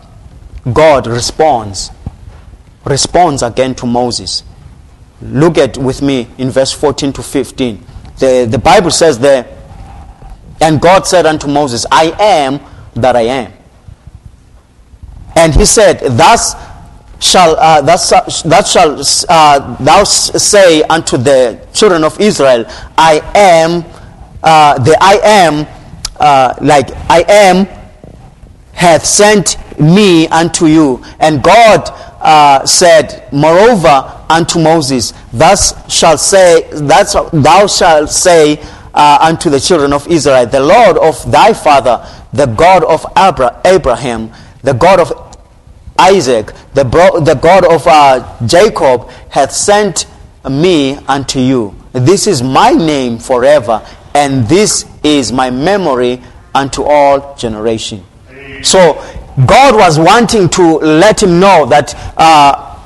God 0.73 1.07
responds, 1.07 1.91
responds 2.85 3.43
again 3.43 3.77
to 3.77 3.87
Moses. 3.87 4.43
Look 5.23 5.59
at 5.59 5.79
with 5.79 6.03
me 6.03 6.29
in 6.39 6.51
verse 6.51 6.73
14 6.73 7.13
to 7.13 7.23
15. 7.23 7.87
The, 8.19 8.49
the 8.51 8.59
Bible 8.59 8.91
says 8.91 9.19
there, 9.19 9.47
and 10.61 10.81
God 10.81 11.07
said 11.07 11.25
unto 11.25 11.47
Moses, 11.47 11.87
I 11.93 12.15
am 12.19 12.61
that 12.95 13.15
I 13.15 13.23
am. 13.23 13.53
And 15.37 15.55
he 15.55 15.65
said, 15.65 16.01
Thus 16.17 16.55
shall 17.21 17.57
uh, 17.57 17.81
that, 17.83 18.43
that 18.45 18.67
shall 18.67 19.03
uh, 19.29 19.77
thou 19.83 20.05
say 20.05 20.83
unto 20.83 21.17
the 21.17 21.67
children 21.73 22.05
of 22.05 22.21
Israel, 22.21 22.65
I 22.99 23.21
am 23.35 23.85
uh, 24.43 24.79
the 24.79 24.97
I 25.01 25.21
am 25.23 25.67
uh, 26.21 26.55
like 26.61 26.91
I 27.11 27.25
am 27.29 27.67
hath 28.75 29.05
sent 29.05 29.57
me 29.81 30.29
unto 30.29 30.67
you. 30.67 31.03
And 31.21 31.43
God 31.43 31.89
uh, 32.21 32.65
said, 32.67 33.29
moreover 33.33 34.21
unto 34.29 34.59
Moses, 34.59 35.13
thus 35.33 35.75
shall 35.93 36.19
say 36.19 36.69
that 36.73 37.13
thou 37.33 37.67
shalt 37.67 38.11
say 38.11 38.63
uh, 38.95 39.19
unto 39.21 39.51
the 39.51 39.61
children 39.61 39.93
of 39.93 40.07
Israel, 40.09 40.47
the 40.47 40.61
Lord 40.61 40.99
of 40.99 41.31
thy 41.31 41.53
father, 41.53 42.07
the 42.33 42.47
God 42.47 42.85
of 42.85 43.05
Abra- 43.17 43.61
Abraham, 43.65 44.31
the 44.63 44.73
God 44.73 45.01
of 45.01 45.24
Isaac, 45.99 46.53
the, 46.75 46.85
bro- 46.85 47.21
the 47.21 47.35
God 47.35 47.65
of 47.65 47.87
uh, 47.87 48.37
Jacob, 48.47 49.09
hath 49.31 49.53
sent 49.53 50.07
me 50.49 50.97
unto 51.09 51.39
you. 51.39 51.75
This 51.93 52.27
is 52.27 52.43
my 52.43 52.71
name 52.71 53.19
forever, 53.19 53.87
and 54.15 54.45
this 54.49 54.85
is 55.03 55.33
my 55.33 55.51
memory 55.51 56.21
unto 56.55 56.83
all 56.83 57.35
generation. 57.37 58.05
So 58.63 58.95
God 59.47 59.77
was 59.77 59.99
wanting 59.99 60.49
to 60.51 60.63
let 60.79 61.23
him 61.23 61.41
know 61.41 61.67
that 61.67 61.95
uh, 62.17 62.79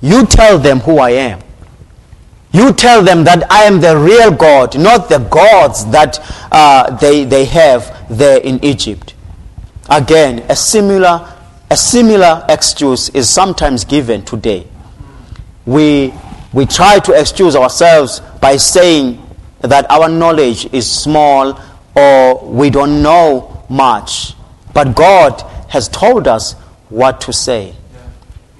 you 0.00 0.26
tell 0.26 0.58
them 0.58 0.80
who 0.80 0.98
I 0.98 1.10
am. 1.10 1.40
You 2.52 2.72
tell 2.72 3.02
them 3.02 3.24
that 3.24 3.50
I 3.50 3.64
am 3.64 3.80
the 3.80 3.96
real 3.98 4.30
God, 4.30 4.78
not 4.78 5.08
the 5.08 5.18
gods 5.18 5.84
that 5.90 6.18
uh, 6.50 6.96
they, 6.96 7.24
they 7.24 7.44
have 7.46 8.06
there 8.08 8.38
in 8.40 8.64
Egypt. 8.64 9.14
Again, 9.88 10.44
a 10.48 10.56
similar, 10.56 11.32
a 11.70 11.76
similar 11.76 12.44
excuse 12.48 13.08
is 13.10 13.30
sometimes 13.30 13.84
given 13.84 14.24
today. 14.24 14.66
We, 15.64 16.12
we 16.52 16.66
try 16.66 16.98
to 17.00 17.12
excuse 17.12 17.54
ourselves 17.54 18.20
by 18.40 18.56
saying 18.56 19.22
that 19.60 19.88
our 19.90 20.08
knowledge 20.08 20.72
is 20.72 20.90
small 20.90 21.60
or 21.94 22.44
we 22.44 22.70
don't 22.70 23.02
know 23.02 23.64
much. 23.68 24.34
But 24.74 24.96
God 24.96 25.40
has 25.68 25.88
told 25.88 26.28
us 26.28 26.54
what 26.88 27.20
to 27.22 27.32
say. 27.32 27.74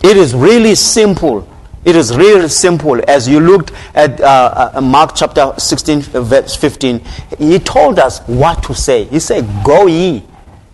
It 0.04 0.16
is 0.16 0.34
really 0.34 0.74
simple. 0.74 1.48
It 1.84 1.96
is 1.96 2.16
really 2.16 2.48
simple. 2.48 3.00
As 3.08 3.28
you 3.28 3.40
looked 3.40 3.72
at 3.94 4.20
uh, 4.20 4.72
uh, 4.74 4.80
Mark 4.80 5.12
chapter 5.14 5.52
16, 5.58 6.02
verse 6.02 6.54
15, 6.56 7.00
he 7.38 7.58
told 7.58 7.98
us 7.98 8.20
what 8.26 8.62
to 8.64 8.74
say. 8.74 9.04
He 9.04 9.20
said, 9.20 9.46
Go 9.64 9.86
ye 9.86 10.22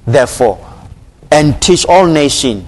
therefore, 0.06 0.58
and 1.30 1.60
teach 1.60 1.86
all 1.86 2.06
nations, 2.06 2.64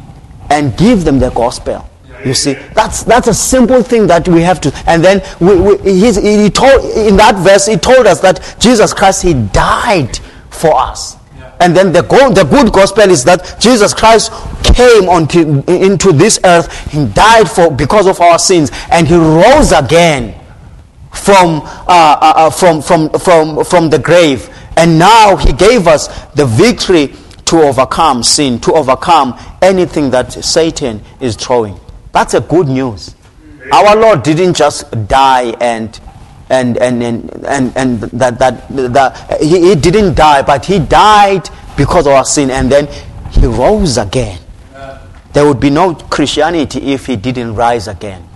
and 0.51 0.77
give 0.77 1.05
them 1.05 1.19
the 1.19 1.31
gospel. 1.31 1.89
You 2.25 2.33
see, 2.33 2.55
that's 2.75 3.03
that's 3.03 3.29
a 3.29 3.35
simple 3.35 3.83
thing 3.83 4.07
that 4.07 4.27
we 4.27 4.41
have 4.41 4.61
to. 4.63 4.73
And 4.87 5.05
then 5.05 5.23
we, 5.41 5.61
we, 5.61 5.93
he 5.93 6.49
told 6.51 6.85
in 6.97 7.17
that 7.19 7.37
verse, 7.37 7.67
he 7.67 7.77
told 7.77 8.07
us 8.07 8.21
that 8.21 8.57
Jesus 8.59 8.95
Christ, 8.95 9.23
he 9.23 9.35
died 9.35 10.19
for 10.51 10.75
us. 10.75 11.17
And 11.61 11.77
then 11.77 11.93
the, 11.93 12.03
go, 12.03 12.31
the 12.31 12.45
good 12.45 12.73
gospel 12.73 13.11
is 13.11 13.25
that 13.25 13.57
Jesus 13.61 13.95
Christ 13.95 14.33
came 14.65 15.09
onto, 15.09 15.63
into 15.71 16.13
this 16.13 16.41
earth. 16.45 16.91
He 16.91 17.07
died 17.07 17.49
for 17.49 17.71
because 17.71 18.07
of 18.07 18.21
our 18.21 18.39
sins, 18.39 18.71
and 18.91 19.07
he 19.07 19.15
rose 19.15 19.73
again 19.73 20.41
from 21.13 21.63
uh, 21.63 21.85
uh, 21.87 22.33
uh 22.37 22.51
from 22.51 22.83
from 22.83 23.11
from 23.11 23.65
from 23.65 23.91
the 23.91 23.99
grave. 23.99 24.51
And 24.77 24.99
now 24.99 25.37
he 25.37 25.53
gave 25.53 25.87
us 25.87 26.09
the 26.33 26.45
victory 26.45 27.15
to 27.55 27.63
overcome 27.63 28.25
sin, 28.25 28.59
to 28.59 28.73
overcome 28.73 29.39
anything 29.63 30.11
that 30.11 30.33
Satan 30.33 31.01
is 31.21 31.37
throwing. 31.37 31.79
That's 32.11 32.35
a 32.35 32.41
good 32.41 32.67
news. 32.67 33.15
Our 33.73 33.95
Lord 33.95 34.25
didn't 34.25 34.55
just 34.55 34.91
die 35.07 35.55
and 35.61 35.99
and 36.51 36.77
and 36.79 37.03
and 37.05 37.31
and, 37.47 37.77
and 37.77 38.01
that, 38.01 38.39
that 38.41 38.69
that 38.93 39.41
he, 39.41 39.69
he 39.69 39.75
didn't 39.77 40.15
die, 40.17 40.43
but 40.43 40.65
he 40.67 40.81
died 40.81 41.49
because 41.77 42.07
of 42.09 42.13
our 42.15 42.25
sin, 42.25 42.51
and 42.51 42.71
then 42.71 42.89
he 43.31 43.47
rose 43.47 43.99
again. 43.99 44.41
There 45.33 45.47
would 45.47 45.61
be 45.61 45.71
no 45.71 45.95
Christianity 45.95 46.93
if 46.93 47.07
he 47.07 47.15
didn't 47.17 47.55
rise 47.55 47.87
again. 47.87 48.29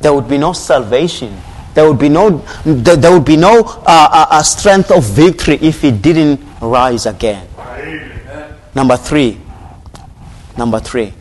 There 0.00 0.12
would 0.12 0.28
be 0.28 0.36
no 0.38 0.52
salvation. 0.52 1.34
There 1.72 1.88
would 1.88 1.98
be 1.98 2.10
no 2.10 2.38
there 2.66 3.12
would 3.12 3.24
be 3.24 3.36
no 3.38 3.62
uh, 3.64 3.82
uh, 3.86 4.26
uh 4.30 4.42
strength 4.42 4.90
of 4.90 5.04
victory 5.04 5.54
if 5.62 5.80
he 5.80 5.90
didn't 5.90 6.38
rise 6.60 7.06
again. 7.06 7.48
Number 8.74 8.96
three. 8.96 9.38
Number 10.56 10.80
three. 10.80 11.12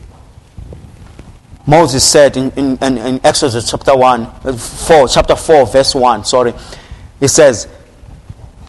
Moses 1.65 2.03
said 2.03 2.35
in, 2.35 2.51
in, 2.51 2.77
in, 2.81 3.25
Exodus 3.25 3.69
chapter 3.69 3.95
1, 3.95 4.57
4, 4.57 5.07
chapter 5.07 5.35
4, 5.35 5.65
verse 5.67 5.95
1, 5.95 6.25
sorry. 6.25 6.53
He 7.19 7.27
says, 7.27 7.69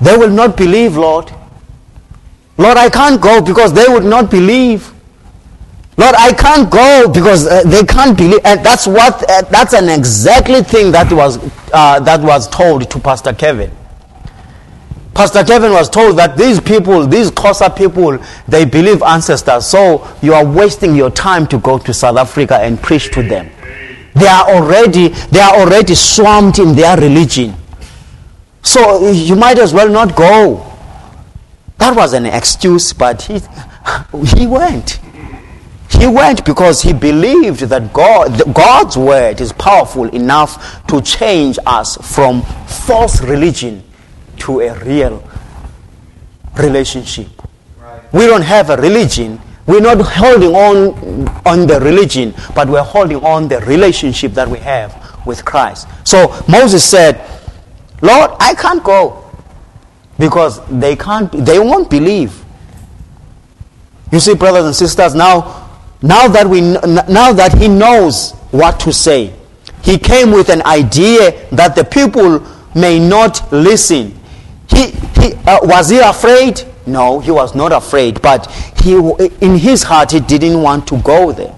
They 0.01 0.17
will 0.17 0.31
not 0.31 0.57
believe, 0.57 0.97
Lord. 0.97 1.33
Lord, 2.57 2.77
I 2.77 2.89
can't 2.89 3.21
go 3.21 3.41
because 3.41 3.73
they 3.73 3.87
would 3.89 4.05
not 4.05 4.31
believe. 4.31 4.93
Lord, 5.97 6.15
I 6.17 6.33
can't 6.33 6.71
go 6.71 7.11
because 7.13 7.47
uh, 7.47 7.63
they 7.65 7.83
can't 7.83 8.17
believe. 8.17 8.41
And 8.45 8.65
that's 8.65 8.87
what, 8.87 9.29
uh, 9.29 9.43
that's 9.43 9.73
an 9.75 9.89
exactly 9.89 10.63
thing 10.63 10.93
that 10.93 11.13
was, 11.13 11.39
uh, 11.73 11.99
that 12.01 12.21
was 12.21 12.49
told 12.49 12.89
to 12.91 12.99
Pastor 13.01 13.33
Kevin. 13.33 13.73
Pastor 15.15 15.45
Kevin 15.45 15.71
was 15.71 15.89
told 15.89 16.19
that 16.19 16.37
these 16.37 16.61
people, 16.61 17.07
these 17.07 17.31
Xhosa 17.31 17.75
people, 17.75 18.19
they 18.49 18.65
believe 18.65 19.01
ancestors. 19.03 19.65
So 19.65 20.09
you 20.23 20.35
are 20.35 20.45
wasting 20.45 20.97
your 20.97 21.11
time 21.11 21.47
to 21.49 21.59
go 21.59 21.79
to 21.79 21.95
South 21.95 22.17
Africa 22.17 22.57
and 22.57 22.83
preach 22.83 23.13
to 23.13 23.23
them. 23.23 23.49
They 24.15 24.27
are 24.27 24.51
already, 24.51 25.09
they 25.09 25.39
are 25.39 25.55
already 25.55 25.95
swamped 25.95 26.59
in 26.59 26.75
their 26.75 26.97
religion. 26.97 27.55
So 28.63 29.11
you 29.11 29.37
might 29.37 29.59
as 29.59 29.73
well 29.73 29.89
not 29.89 30.17
go. 30.17 30.73
That 31.79 31.95
was 31.95 32.13
an 32.13 32.27
excuse, 32.27 32.93
but 32.93 33.23
he, 33.23 33.41
he 34.37 34.47
went. 34.49 35.01
He 35.91 36.09
went 36.09 36.45
because 36.45 36.83
he 36.83 36.93
believed 36.93 37.61
that 37.61 37.93
God, 37.93 38.53
God's 38.53 38.97
word 38.97 39.41
is 39.41 39.53
powerful 39.53 40.09
enough 40.09 40.85
to 40.89 41.01
change 41.01 41.57
us 41.67 41.97
from 42.15 42.43
false 42.67 43.23
religion 43.23 43.85
to 44.39 44.61
a 44.61 44.79
real 44.85 45.23
relationship. 46.59 47.29
Right. 47.81 48.01
We 48.13 48.27
don't 48.27 48.43
have 48.43 48.71
a 48.71 48.77
religion. 48.77 49.41
We're 49.67 49.81
not 49.81 50.01
holding 50.01 50.55
on 50.55 51.29
on 51.47 51.67
the 51.67 51.81
religion, 51.81 52.35
but 52.55 52.69
we're 52.69 52.83
holding 52.83 53.25
on 53.25 53.49
the 53.49 53.61
relationship 53.61 54.33
that 54.35 54.49
we 54.49 54.59
have 54.59 54.95
with 55.27 55.45
Christ. 55.45 55.89
So 56.05 56.29
Moses 56.49 56.85
said, 56.85 57.21
"Lord, 58.03 58.31
I 58.41 58.55
can't 58.55 58.85
go 58.85 59.25
because 60.19 60.61
they 60.69 60.97
can't 60.97 61.33
they 61.33 61.59
won't 61.59 61.89
believe." 61.89 62.45
You 64.15 64.21
see, 64.21 64.35
brothers 64.35 64.67
and 64.67 64.77
sisters, 64.77 65.13
now, 65.13 65.69
now 66.01 66.29
that 66.29 66.47
we, 66.47 66.61
now 66.61 67.33
that 67.33 67.59
he 67.59 67.67
knows 67.67 68.31
what 68.53 68.79
to 68.81 68.93
say, 68.93 69.33
he 69.83 69.99
came 69.99 70.31
with 70.31 70.51
an 70.51 70.63
idea 70.63 71.49
that 71.51 71.75
the 71.75 71.83
people 71.83 72.41
may 72.77 73.01
not 73.01 73.53
listen. 73.53 74.17
He, 74.75 74.91
he 75.21 75.35
uh, 75.47 75.61
was 75.63 75.91
he 75.91 75.99
afraid? 75.99 76.63
No, 76.87 77.21
he 77.21 77.31
was 77.31 77.55
not 77.55 77.73
afraid. 77.73 78.21
But 78.21 78.51
he, 78.83 78.95
in 79.41 79.57
his 79.57 79.83
heart, 79.83 80.13
he 80.13 80.21
didn't 80.21 80.61
want 80.61 80.87
to 80.89 80.99
go 80.99 81.33
there. 81.33 81.55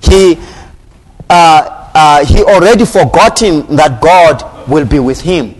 He, 0.00 0.38
uh, 1.28 1.90
uh, 1.94 2.24
he 2.24 2.42
already 2.42 2.84
forgotten 2.84 3.76
that 3.76 4.00
God 4.00 4.68
will 4.68 4.86
be 4.86 4.98
with 4.98 5.20
him. 5.20 5.54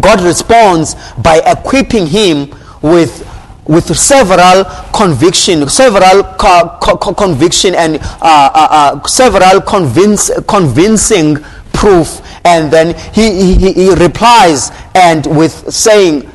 God 0.00 0.20
responds 0.20 0.94
by 1.22 1.38
equipping 1.46 2.06
him 2.06 2.54
with 2.82 3.30
with 3.66 3.96
several 3.96 4.64
conviction, 4.92 5.66
several 5.68 6.22
co- 6.36 6.76
co- 6.82 7.14
conviction 7.14 7.74
and 7.74 7.96
uh, 7.96 8.06
uh, 8.22 8.68
uh, 8.70 9.06
several 9.06 9.60
convince, 9.62 10.30
convincing 10.46 11.36
proof, 11.72 12.20
and 12.44 12.70
then 12.70 12.94
he, 13.12 13.54
he, 13.54 13.72
he 13.72 13.94
replies 13.94 14.70
and 14.94 15.26
with 15.26 15.72
saying, 15.72 16.30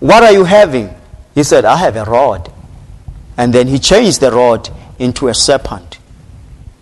"What 0.00 0.22
are 0.22 0.32
you 0.32 0.44
having?" 0.44 0.90
He 1.34 1.42
said, 1.42 1.64
"I 1.64 1.76
have 1.76 1.96
a 1.96 2.04
rod," 2.04 2.52
and 3.36 3.52
then 3.52 3.68
he 3.68 3.78
changed 3.78 4.20
the 4.20 4.32
rod 4.32 4.68
into 4.98 5.28
a 5.28 5.34
serpent, 5.34 5.98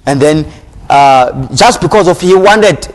and 0.06 0.20
then 0.20 0.50
uh, 0.88 1.54
just 1.54 1.80
because 1.80 2.08
of 2.08 2.20
he 2.20 2.34
wanted 2.34 2.88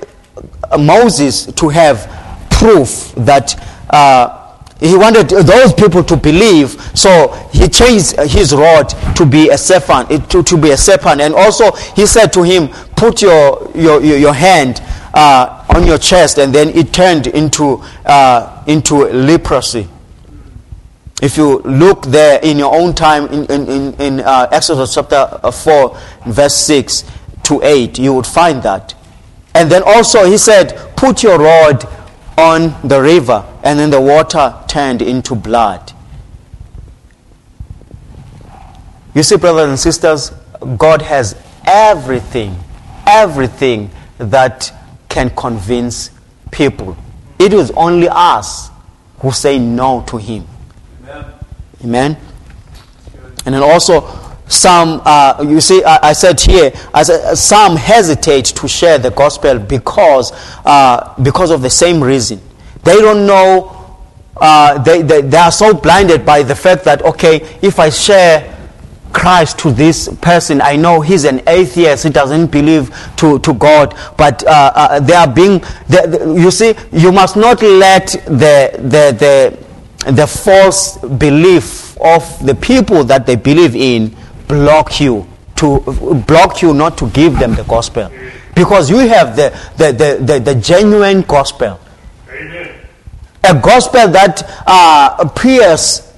Moses 0.80 1.46
to 1.46 1.70
have 1.70 2.10
proof 2.50 3.14
that 3.16 3.56
uh, 3.90 4.46
he 4.80 4.96
wanted 4.98 5.30
those 5.30 5.74
people 5.74 6.04
to 6.04 6.18
believe, 6.18 6.72
so 6.94 7.32
he 7.52 7.68
changed 7.68 8.20
his 8.20 8.54
rod 8.54 8.90
to 9.16 9.26
be 9.26 9.50
a 9.50 9.58
serpent, 9.58 10.30
to, 10.30 10.44
to 10.44 10.58
be 10.58 10.72
a 10.72 10.78
serpent. 10.78 11.22
And 11.22 11.34
also 11.34 11.72
he 11.96 12.06
said 12.06 12.34
to 12.34 12.44
him, 12.44 12.68
put 12.96 13.22
your, 13.22 13.72
your, 13.74 14.02
your 14.02 14.34
hand 14.34 14.82
uh, 15.14 15.65
on 15.76 15.86
your 15.86 15.98
chest, 15.98 16.38
and 16.38 16.56
then 16.56 16.70
it 16.70 16.94
turned 16.94 17.28
into, 17.28 17.84
uh, 18.06 18.64
into 18.66 18.96
leprosy. 18.96 19.90
If 21.22 21.36
you 21.36 21.60
look 21.60 22.06
there 22.06 22.40
in 22.42 22.58
your 22.58 22.74
own 22.74 22.94
time 22.94 23.28
in, 23.28 23.46
in, 23.52 23.94
in 23.96 24.20
uh, 24.22 24.48
Exodus 24.52 24.96
chapter 24.96 25.28
4, 25.52 25.98
verse 26.28 26.56
6 26.56 27.04
to 27.44 27.62
8, 27.62 28.00
you 28.00 28.14
would 28.14 28.26
find 28.26 28.64
that. 28.64 28.96
And 29.54 29.70
then 29.70 29.84
also 29.86 30.26
he 30.26 30.38
said, 30.38 30.96
put 30.96 31.24
your 31.24 31.40
rod 31.40 31.86
on 32.38 32.76
the 32.88 33.02
river, 33.02 33.46
and 33.64 33.78
then 33.78 33.90
the 33.90 34.00
water 34.02 34.56
turned 34.68 35.02
into 35.02 35.36
blood. 35.36 35.92
You 39.14 39.24
see, 39.24 39.36
brothers 39.36 39.70
and 39.70 39.80
sisters, 39.80 40.32
God 40.78 41.02
has 41.02 41.36
everything, 41.66 42.58
everything 43.06 43.90
that 44.18 44.72
can 45.16 45.30
convince 45.30 46.12
people. 46.52 46.98
It 47.40 47.54
is 47.54 47.72
only 47.72 48.10
us 48.10 48.70
who 49.20 49.32
say 49.32 49.58
no 49.58 50.04
to 50.10 50.18
Him. 50.18 50.46
Amen. 51.06 51.26
Amen. 51.86 52.18
And 53.46 53.56
then 53.56 53.64
also, 53.64 54.02
some, 54.48 55.02
uh, 55.06 55.42
you 55.48 55.62
see, 55.62 55.82
I, 55.86 56.10
I, 56.10 56.14
said 56.14 56.42
here, 56.42 56.74
as 56.94 57.42
some 57.42 57.78
hesitate 57.78 58.46
to 58.60 58.68
share 58.68 58.98
the 58.98 59.10
gospel 59.12 59.58
because, 59.58 60.34
uh, 60.66 61.16
because 61.24 61.50
of 61.50 61.62
the 61.62 61.70
same 61.70 62.04
reason. 62.04 62.42
They 62.84 62.96
don't 62.96 63.26
know, 63.26 63.98
uh, 64.36 64.84
they, 64.84 65.02
they, 65.02 65.22
they 65.22 65.38
are 65.38 65.52
so 65.52 65.74
blinded 65.74 66.26
by 66.26 66.44
the 66.44 66.56
fact 66.56 66.84
that, 66.84 67.02
okay, 67.04 67.58
if 67.62 67.80
I 67.80 67.90
share 67.90 68.55
Christ 69.16 69.60
to 69.60 69.72
this 69.72 70.10
person, 70.20 70.62
I 70.62 70.76
know 70.76 71.00
he's 71.00 71.24
an 71.24 71.42
atheist, 71.48 72.04
he 72.04 72.10
doesn't 72.10 72.48
believe 72.52 72.94
to, 73.16 73.40
to 73.40 73.54
God, 73.54 73.96
but 74.18 74.46
uh, 74.46 74.72
uh, 74.76 75.00
they 75.00 75.14
are 75.14 75.34
being, 75.34 75.64
you 76.38 76.52
see, 76.52 76.76
you 76.92 77.14
must 77.14 77.38
not 77.38 77.62
let 77.62 78.08
the, 78.26 78.76
the, 78.76 79.58
the, 80.04 80.12
the 80.12 80.28
false 80.28 80.98
belief 80.98 81.98
of 82.02 82.46
the 82.46 82.54
people 82.56 83.06
that 83.06 83.26
they 83.26 83.38
believe 83.38 83.74
in 83.74 84.14
block 84.50 85.00
you 85.00 85.26
to 85.56 85.80
block 86.28 86.62
you 86.62 86.74
not 86.74 86.98
to 86.98 87.10
give 87.12 87.40
them 87.40 87.56
the 87.56 87.64
gospel. 87.64 88.12
Because 88.54 88.90
you 88.90 88.98
have 88.98 89.38
the, 89.38 89.58
the, 89.78 89.94
the, 89.94 90.26
the, 90.26 90.40
the 90.40 90.56
genuine 90.56 91.22
gospel. 91.22 91.80
Amen. 92.30 92.76
a 93.46 93.54
gospel 93.62 94.10
that 94.10 94.44
uh, 94.68 95.16
appears 95.20 96.12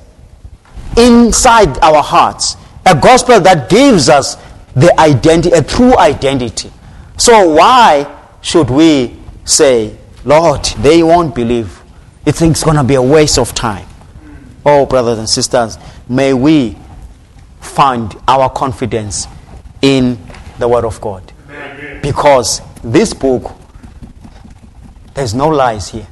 inside 0.97 1.77
our 1.83 2.01
hearts 2.01 2.57
a 2.87 2.99
gospel 2.99 3.39
that 3.39 3.69
gives 3.69 4.09
us 4.09 4.35
the 4.75 4.97
identity 4.99 5.55
a 5.55 5.61
true 5.63 5.97
identity 5.97 6.71
so 7.17 7.49
why 7.49 8.05
should 8.41 8.69
we 8.69 9.15
say 9.45 9.95
lord 10.25 10.63
they 10.79 11.03
won't 11.03 11.33
believe 11.35 11.81
it's 12.25 12.39
going 12.63 12.75
to 12.77 12.83
be 12.83 12.95
a 12.95 13.01
waste 13.01 13.37
of 13.37 13.53
time 13.53 13.87
oh 14.65 14.85
brothers 14.85 15.17
and 15.19 15.29
sisters 15.29 15.77
may 16.07 16.33
we 16.33 16.75
find 17.59 18.15
our 18.27 18.49
confidence 18.49 19.27
in 19.81 20.17
the 20.59 20.67
Word 20.67 20.85
of 20.85 20.99
God. 21.01 21.31
Because 22.01 22.61
this 22.83 23.13
book, 23.13 23.53
there's 25.13 25.33
no 25.33 25.49
lies 25.49 25.89
here. 25.89 26.07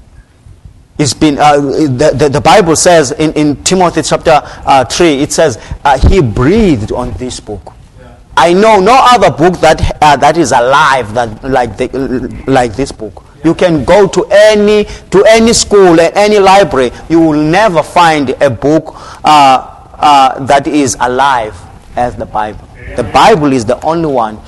It's 0.98 1.14
been, 1.14 1.38
uh, 1.38 1.58
the, 1.60 2.14
the, 2.18 2.30
the, 2.30 2.42
Bible 2.42 2.76
says 2.76 3.12
in, 3.12 3.34
in 3.34 3.62
Timothy 3.64 4.02
chapter 4.02 4.40
uh, 4.44 4.86
3, 4.86 5.20
it 5.22 5.32
says, 5.34 5.58
uh, 5.84 5.98
He 6.08 6.22
breathed 6.22 6.94
on 6.94 7.12
this 7.14 7.42
book. 7.42 7.74
Yeah. 8.00 8.16
I 8.38 8.54
know 8.54 8.80
no 8.80 8.98
other 8.98 9.30
book 9.30 9.60
that, 9.60 9.98
uh, 10.02 10.16
that 10.16 10.38
is 10.38 10.54
alive 10.54 11.14
that, 11.14 11.44
like, 11.44 11.76
the, 11.76 12.44
like 12.48 12.76
this 12.78 12.94
book. 12.94 13.24
You 13.44 13.54
can 13.54 13.84
go 13.84 14.08
to 14.08 14.26
any, 14.32 14.86
to 15.12 15.24
any 15.28 15.52
school 15.52 16.00
and 16.00 16.16
any 16.16 16.40
library, 16.40 16.92
you 17.10 17.20
will 17.20 17.42
never 17.44 17.84
find 17.84 18.30
a 18.42 18.50
book 18.50 18.94
uh, 19.26 19.76
uh, 20.00 20.46
that 20.46 20.66
is 20.66 20.96
alive 21.02 21.60
as 21.98 22.16
the 22.16 22.26
Bible. 22.26 22.68
The 22.96 23.04
Bible 23.04 23.52
is 23.52 23.66
the 23.66 23.84
only 23.84 24.08
one 24.08 24.40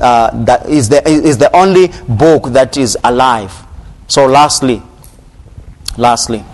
uh, 0.00 0.44
that 0.44 0.68
is 0.68 0.88
the 0.88 1.06
is 1.08 1.38
the 1.38 1.54
only 1.56 1.88
book 2.08 2.52
that 2.52 2.76
is 2.76 2.98
alive. 3.04 3.52
So, 4.08 4.26
lastly, 4.26 4.82
lastly, 5.96 6.44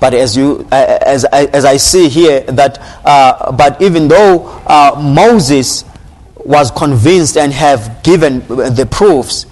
but 0.00 0.14
as 0.14 0.36
you 0.36 0.66
as 0.70 1.24
as 1.24 1.64
I 1.64 1.76
see 1.76 2.08
here 2.08 2.40
that 2.42 2.78
uh, 3.04 3.52
but 3.52 3.80
even 3.82 4.08
though 4.08 4.46
uh, 4.66 5.00
Moses 5.00 5.84
was 6.36 6.70
convinced 6.70 7.36
and 7.36 7.52
have 7.52 8.02
given 8.02 8.40
the 8.48 8.88
proofs, 8.90 9.46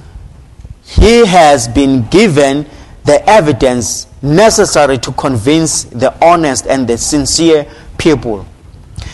he 0.84 1.26
has 1.26 1.68
been 1.68 2.06
given 2.08 2.66
the 3.04 3.26
evidence 3.28 4.06
necessary 4.22 4.98
to 4.98 5.12
convince 5.12 5.84
the 5.84 6.12
honest 6.24 6.66
and 6.66 6.88
the 6.88 6.98
sincere 6.98 7.66
people. 7.96 8.46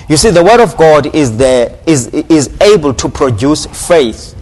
You 0.09 0.17
see, 0.17 0.31
the 0.31 0.43
Word 0.43 0.61
of 0.61 0.77
God 0.77 1.14
is, 1.14 1.37
the, 1.37 1.79
is, 1.87 2.09
is 2.09 2.51
able 2.61 2.93
to 2.95 3.09
produce 3.09 3.67
faith. 3.67 4.35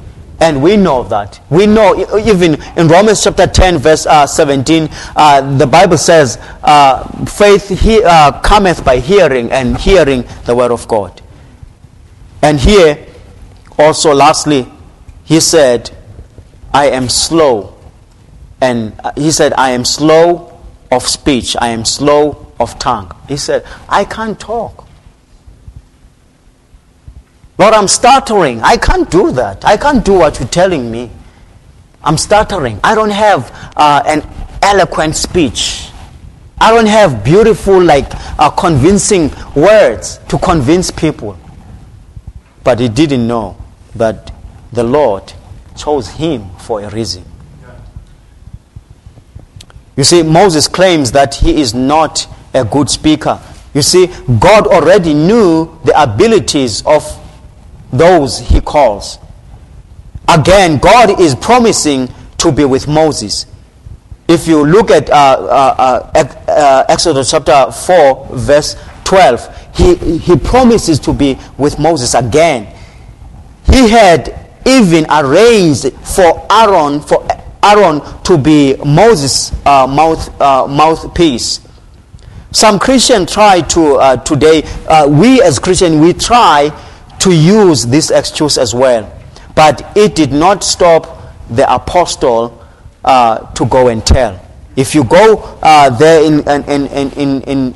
And 0.42 0.60
we 0.60 0.76
know 0.76 1.04
that. 1.04 1.40
We 1.50 1.66
know, 1.66 1.94
even 2.18 2.60
in 2.76 2.88
Romans 2.88 3.22
chapter 3.22 3.46
10, 3.46 3.78
verse 3.78 4.06
uh, 4.06 4.26
17, 4.26 4.88
uh, 5.14 5.56
the 5.56 5.68
Bible 5.68 5.96
says, 5.96 6.36
uh, 6.64 7.06
faith 7.26 7.68
he, 7.68 8.02
uh, 8.02 8.40
cometh 8.40 8.84
by 8.84 8.98
hearing, 8.98 9.52
and 9.52 9.78
hearing 9.78 10.24
the 10.44 10.56
Word 10.56 10.72
of 10.72 10.88
God. 10.88 11.22
And 12.42 12.58
here, 12.58 13.06
also, 13.78 14.12
lastly, 14.12 14.66
he 15.22 15.38
said, 15.38 15.96
I 16.74 16.86
am 16.86 17.08
slow 17.08 17.78
and 18.60 19.00
he 19.16 19.30
said, 19.30 19.52
I 19.54 19.70
am 19.70 19.84
slow 19.84 20.60
of 20.90 21.06
speech, 21.06 21.56
I 21.60 21.68
am 21.68 21.84
slow 21.84 22.52
of 22.58 22.78
tongue. 22.78 23.14
He 23.28 23.36
said, 23.36 23.64
I 23.88 24.04
can't 24.04 24.38
talk. 24.38 24.86
Lord, 27.58 27.74
I'm 27.74 27.88
stuttering. 27.88 28.60
I 28.62 28.76
can't 28.76 29.10
do 29.10 29.30
that. 29.32 29.64
I 29.64 29.76
can't 29.76 30.04
do 30.04 30.14
what 30.14 30.38
you're 30.38 30.48
telling 30.48 30.90
me. 30.90 31.10
I'm 32.02 32.16
stuttering. 32.16 32.80
I 32.82 32.94
don't 32.94 33.10
have 33.10 33.50
uh, 33.76 34.02
an 34.06 34.26
eloquent 34.62 35.16
speech. 35.16 35.88
I 36.60 36.70
don't 36.70 36.86
have 36.86 37.24
beautiful, 37.24 37.82
like, 37.82 38.06
uh, 38.38 38.50
convincing 38.50 39.30
words 39.54 40.18
to 40.28 40.38
convince 40.38 40.90
people. 40.90 41.38
But 42.64 42.78
he 42.78 42.88
didn't 42.88 43.26
know 43.26 43.56
that 43.96 44.32
the 44.72 44.84
Lord 44.84 45.32
chose 45.76 46.08
him 46.08 46.48
for 46.58 46.80
a 46.80 46.88
reason. 46.90 47.24
You 49.96 50.04
see, 50.04 50.22
Moses 50.22 50.68
claims 50.68 51.12
that 51.12 51.34
he 51.34 51.60
is 51.60 51.74
not 51.74 52.26
a 52.54 52.64
good 52.64 52.88
speaker. 52.88 53.40
You 53.74 53.82
see, 53.82 54.06
God 54.38 54.66
already 54.66 55.14
knew 55.14 55.78
the 55.84 56.00
abilities 56.00 56.84
of 56.86 57.02
those 57.92 58.38
he 58.38 58.60
calls. 58.60 59.18
Again, 60.28 60.78
God 60.78 61.20
is 61.20 61.34
promising 61.34 62.08
to 62.38 62.50
be 62.50 62.64
with 62.64 62.88
Moses. 62.88 63.46
If 64.28 64.46
you 64.46 64.64
look 64.64 64.90
at 64.90 65.10
uh, 65.10 65.14
uh, 65.14 66.10
uh, 66.14 66.50
uh 66.50 66.84
Exodus 66.88 67.30
chapter 67.30 67.70
4, 67.70 68.28
verse 68.32 68.76
12, 69.04 69.74
he, 69.76 70.18
he 70.18 70.36
promises 70.36 70.98
to 71.00 71.12
be 71.12 71.38
with 71.58 71.78
Moses 71.78 72.14
again. 72.14 72.74
He 73.66 73.90
had 73.90 74.38
even 74.66 75.06
arranged 75.10 75.92
for 76.02 76.46
Aaron, 76.50 77.00
for 77.00 77.26
Aaron 77.62 78.00
to 78.24 78.38
be 78.38 78.76
Moses' 78.84 79.52
uh, 79.66 79.86
mouth, 79.86 80.40
uh, 80.40 80.66
mouthpiece. 80.66 81.60
Some 82.52 82.78
Christians 82.78 83.32
try 83.32 83.62
to, 83.62 83.94
uh, 83.96 84.16
today, 84.18 84.62
uh, 84.88 85.08
we 85.08 85.42
as 85.42 85.58
Christians, 85.58 85.96
we 85.96 86.12
try 86.12 86.70
to 87.22 87.34
use 87.34 87.86
this 87.86 88.10
excuse 88.10 88.58
as 88.58 88.74
well. 88.74 89.10
But 89.54 89.96
it 89.96 90.14
did 90.14 90.32
not 90.32 90.64
stop 90.64 91.22
the 91.50 91.72
apostle 91.72 92.64
uh, 93.04 93.50
to 93.52 93.66
go 93.66 93.88
and 93.88 94.04
tell. 94.04 94.40
If 94.76 94.94
you 94.94 95.04
go 95.04 95.38
uh, 95.62 95.90
there 95.90 96.24
in, 96.24 96.48
in, 96.48 96.86
in, 96.88 97.12
in, 97.12 97.42
in 97.42 97.74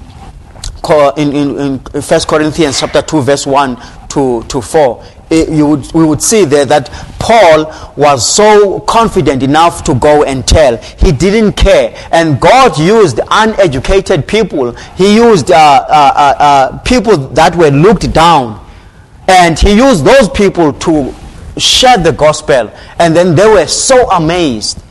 in, 1.16 1.32
in, 1.32 1.58
in 1.58 1.78
1 1.80 2.20
Corinthians 2.28 2.78
chapter 2.78 3.02
2 3.02 3.22
verse 3.22 3.44
1 3.44 3.76
to, 4.08 4.44
to 4.44 4.60
4 4.60 5.04
it, 5.30 5.48
you 5.48 5.66
would, 5.66 5.92
we 5.92 6.04
would 6.04 6.22
see 6.22 6.44
there 6.44 6.64
that 6.66 6.88
Paul 7.18 7.72
was 7.96 8.28
so 8.28 8.80
confident 8.80 9.42
enough 9.42 9.82
to 9.84 9.94
go 9.94 10.22
and 10.22 10.46
tell. 10.46 10.76
He 10.76 11.10
didn't 11.10 11.54
care. 11.54 11.92
And 12.12 12.40
God 12.40 12.78
used 12.78 13.18
uneducated 13.30 14.28
people. 14.28 14.72
He 14.96 15.16
used 15.16 15.50
uh, 15.50 15.54
uh, 15.56 16.12
uh, 16.16 16.42
uh 16.42 16.78
people 16.78 17.16
that 17.16 17.56
were 17.56 17.70
looked 17.70 18.12
down. 18.12 18.64
And 19.28 19.58
he 19.58 19.76
used 19.76 20.04
those 20.04 20.28
people 20.28 20.72
to 20.72 21.14
share 21.56 21.98
the 21.98 22.12
gospel. 22.12 22.70
And 22.98 23.14
then 23.16 23.34
they 23.34 23.46
were 23.46 23.66
so 23.66 24.10
amazed. 24.10 24.82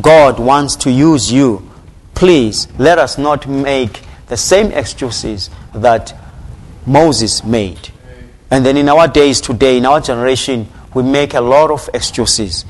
God 0.00 0.38
wants 0.38 0.76
to 0.76 0.90
use 0.90 1.30
you. 1.32 1.68
Please, 2.14 2.68
let 2.78 2.98
us 2.98 3.18
not 3.18 3.48
make 3.48 4.02
the 4.28 4.36
same 4.36 4.72
excuses 4.72 5.50
that 5.74 6.14
Moses 6.86 7.44
made. 7.44 7.90
And 8.50 8.64
then 8.64 8.76
in 8.76 8.88
our 8.88 9.08
days 9.08 9.40
today, 9.40 9.78
in 9.78 9.86
our 9.86 10.00
generation, 10.00 10.68
we 10.94 11.02
make 11.02 11.34
a 11.34 11.40
lot 11.40 11.70
of 11.70 11.88
excuses. 11.92 12.64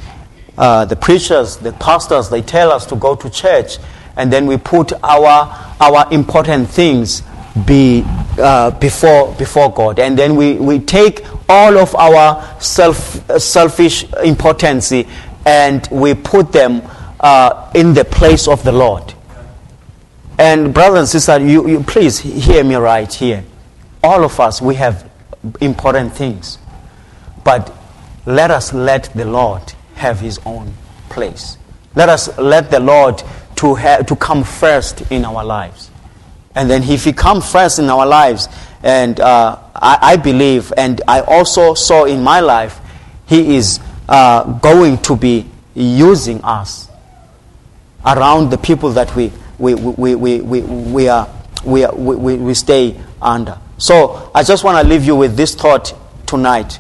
Uh, 0.57 0.85
the 0.85 0.97
preachers, 0.97 1.57
the 1.59 1.73
pastors, 1.73 2.31
they 2.31 2.41
tell 2.41 2.71
us 2.71 2.87
to 2.87 2.97
go 2.97 3.15
to 3.17 3.29
church, 3.29 3.79
and 4.17 4.33
then 4.33 4.47
we 4.47 4.57
put 4.57 4.93
our, 5.03 5.75
our 5.81 6.13
important 6.13 6.69
things 6.69 7.23
be, 7.67 8.05
uh, 8.39 8.71
before, 8.73 9.35
before 9.35 9.73
God. 9.73 9.99
And 9.99 10.19
then 10.19 10.37
we, 10.37 10.55
we 10.55 10.79
take 10.79 11.25
all 11.49 11.79
of 11.79 11.95
our 11.95 12.61
self, 12.61 13.29
uh, 13.31 13.39
selfish 13.39 14.05
importance 14.15 14.93
and 15.47 15.89
we 15.91 16.15
put 16.15 16.53
them 16.53 16.83
uh, 17.21 17.71
in 17.75 17.95
the 17.95 18.05
place 18.05 18.49
of 18.49 18.63
the 18.65 18.73
Lord. 18.73 19.15
And 20.39 20.75
brothers 20.75 20.99
and 20.99 21.09
sisters, 21.09 21.43
you, 21.43 21.69
you 21.69 21.83
please 21.83 22.19
hear 22.19 22.65
me 22.65 22.75
right 22.75 23.13
here. 23.13 23.45
All 24.03 24.25
of 24.25 24.41
us, 24.41 24.61
we 24.61 24.75
have 24.75 25.09
important 25.61 26.13
things. 26.13 26.59
But 27.45 27.75
let 28.27 28.51
us 28.51 28.73
let 28.73 29.05
the 29.15 29.25
Lord 29.25 29.75
have 29.95 30.21
his 30.21 30.41
own 30.45 30.75
place. 31.09 31.57
Let 31.95 32.09
us 32.09 32.37
let 32.39 32.71
the 32.71 32.81
Lord 32.81 33.23
to, 33.57 33.75
have, 33.77 34.07
to 34.07 34.17
come 34.17 34.43
first 34.43 35.13
in 35.13 35.25
our 35.25 35.45
lives. 35.45 35.91
And 36.55 36.71
then 36.71 36.83
if 36.85 37.05
he 37.05 37.13
comes 37.13 37.51
first 37.51 37.79
in 37.79 37.91
our 37.91 38.07
lives, 38.07 38.49
and 38.83 39.19
uh, 39.19 39.59
I, 39.75 39.99
I, 40.01 40.17
believe, 40.17 40.73
and 40.77 41.01
I 41.09 41.21
also 41.21 41.75
saw 41.75 42.05
in 42.05 42.23
my 42.23 42.41
life, 42.41 42.81
he 43.27 43.57
is 43.57 43.81
uh, 44.09 44.45
going 44.59 44.99
to 44.99 45.17
be 45.17 45.51
using 45.75 46.41
us 46.43 46.89
around 48.05 48.51
the 48.51 48.59
people 48.59 48.91
that 48.91 49.15
we, 49.17 49.33
we, 49.59 49.75
we, 49.75 50.15
we, 50.15 50.41
we, 50.41 50.61
we, 50.61 51.09
are, 51.09 51.29
we, 51.65 51.85
are, 51.85 51.95
we, 51.95 52.37
we 52.37 52.55
stay 52.55 53.01
under. 53.21 53.59
So 53.79 54.31
I 54.35 54.43
just 54.43 54.63
want 54.63 54.81
to 54.81 54.89
leave 54.89 55.05
you 55.05 55.17
with 55.17 55.37
this 55.37 55.55
thought 55.55 55.93
tonight 56.27 56.79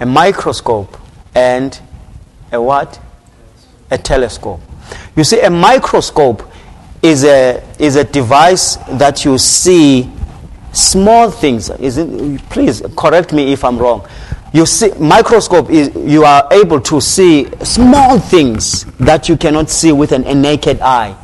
a 0.00 0.06
microscope 0.06 0.98
and 1.34 1.78
a 2.52 2.60
what? 2.60 3.00
A 3.90 3.98
telescope. 3.98 4.60
You 5.16 5.24
see, 5.24 5.40
a 5.40 5.50
microscope 5.50 6.42
is 7.02 7.24
a, 7.24 7.62
is 7.78 7.96
a 7.96 8.04
device 8.04 8.76
that 8.98 9.24
you 9.24 9.38
see 9.38 10.10
small 10.72 11.30
things. 11.30 11.70
Is 11.70 11.98
it, 11.98 12.40
please 12.50 12.82
correct 12.96 13.32
me 13.32 13.52
if 13.52 13.64
I'm 13.64 13.78
wrong. 13.78 14.06
You 14.52 14.66
see, 14.66 14.90
microscope 14.98 15.70
is 15.70 15.94
you 15.94 16.24
are 16.24 16.48
able 16.50 16.80
to 16.80 17.00
see 17.00 17.48
small 17.62 18.18
things 18.18 18.84
that 18.98 19.28
you 19.28 19.36
cannot 19.36 19.70
see 19.70 19.92
with 19.92 20.12
an, 20.12 20.24
a 20.24 20.34
naked 20.34 20.80
eye. 20.80 21.16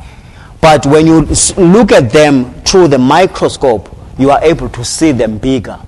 But 0.61 0.85
when 0.85 1.07
you 1.07 1.21
look 1.57 1.91
at 1.91 2.11
them 2.11 2.53
through 2.61 2.89
the 2.89 2.97
microscope, 2.97 3.95
you 4.17 4.29
are 4.29 4.41
able 4.43 4.69
to 4.69 4.85
see 4.85 5.11
them 5.11 5.37
bigger. 5.37 5.79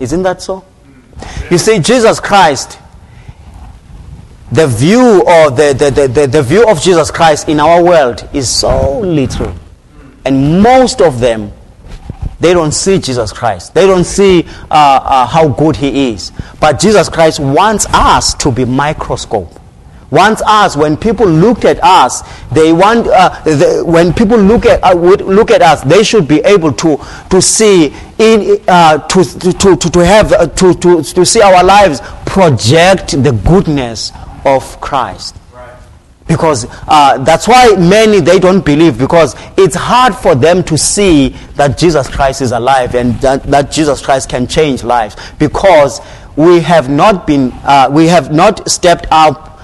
Isn't 0.00 0.22
that 0.22 0.42
so? 0.42 0.64
You 1.50 1.58
see, 1.58 1.78
Jesus 1.78 2.20
Christ, 2.20 2.78
the 4.54 4.68
view 4.68 5.24
of 5.26 5.56
the, 5.56 5.74
the, 5.76 6.06
the, 6.06 6.26
the, 6.28 6.42
view 6.42 6.68
of 6.68 6.80
Jesus 6.80 7.10
Christ 7.10 7.48
in 7.48 7.58
our 7.58 7.82
world 7.82 8.28
is 8.32 8.48
so 8.48 9.00
little. 9.00 9.52
And 10.24 10.62
most 10.62 11.00
of 11.00 11.18
them, 11.18 11.52
they 12.38 12.52
don't 12.52 12.72
see 12.72 13.00
Jesus 13.00 13.32
Christ. 13.32 13.74
They 13.74 13.84
don't 13.84 14.04
see 14.04 14.44
uh, 14.70 15.00
uh, 15.02 15.26
how 15.26 15.48
good 15.48 15.74
He 15.74 16.12
is. 16.12 16.30
But 16.60 16.78
Jesus 16.78 17.08
Christ 17.08 17.40
wants 17.40 17.86
us 17.86 18.34
to 18.34 18.52
be 18.52 18.64
microscope. 18.64 19.60
Wants 20.10 20.40
us, 20.46 20.76
when 20.76 20.96
people 20.96 21.26
looked 21.26 21.64
at 21.64 21.82
us, 21.82 22.22
they 22.50 22.72
want, 22.72 23.08
uh, 23.08 23.82
when 23.82 24.12
people 24.12 24.38
look 24.38 24.66
at, 24.66 24.84
uh, 24.84 24.94
look 24.94 25.50
at 25.50 25.62
us, 25.62 25.82
they 25.82 26.04
should 26.04 26.28
be 26.28 26.38
able 26.40 26.72
to, 26.74 26.96
to 27.30 27.42
see, 27.42 27.86
in, 28.18 28.60
uh, 28.68 28.98
to, 29.08 29.24
to, 29.24 29.76
to, 29.76 29.90
to, 29.90 29.98
have, 30.04 30.32
uh, 30.32 30.46
to, 30.46 30.74
to, 30.74 31.02
to 31.02 31.26
see 31.26 31.42
our 31.42 31.64
lives 31.64 32.00
project 32.24 33.20
the 33.24 33.32
goodness 33.44 34.12
of 34.44 34.80
Christ. 34.80 35.36
Because 36.26 36.66
uh, 36.88 37.18
that's 37.18 37.46
why 37.46 37.76
many 37.76 38.20
they 38.20 38.38
don't 38.38 38.64
believe 38.64 38.98
because 38.98 39.36
it's 39.58 39.76
hard 39.76 40.14
for 40.14 40.34
them 40.34 40.64
to 40.64 40.78
see 40.78 41.30
that 41.56 41.76
Jesus 41.76 42.08
Christ 42.08 42.40
is 42.40 42.52
alive 42.52 42.94
and 42.94 43.14
that, 43.20 43.42
that 43.44 43.70
Jesus 43.70 44.02
Christ 44.02 44.30
can 44.30 44.46
change 44.46 44.84
lives 44.84 45.16
because 45.38 46.00
we 46.34 46.60
have 46.60 46.88
not 46.88 47.26
been 47.26 47.52
uh, 47.62 47.90
we 47.92 48.06
have 48.06 48.32
not 48.32 48.68
stepped 48.70 49.06
up 49.10 49.54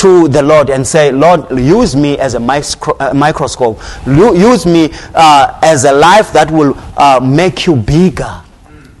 to 0.00 0.28
the 0.28 0.42
Lord 0.42 0.70
and 0.70 0.86
say, 0.86 1.12
Lord, 1.12 1.50
use 1.50 1.94
me 1.94 2.18
as 2.18 2.32
a 2.32 2.40
micro- 2.40 2.96
uh, 2.98 3.12
microscope. 3.12 3.78
Use 4.06 4.64
me 4.64 4.88
uh, 5.14 5.58
as 5.62 5.84
a 5.84 5.92
life 5.92 6.32
that 6.32 6.50
will 6.50 6.74
uh, 6.96 7.20
make 7.22 7.66
you 7.66 7.76
bigger 7.76 8.40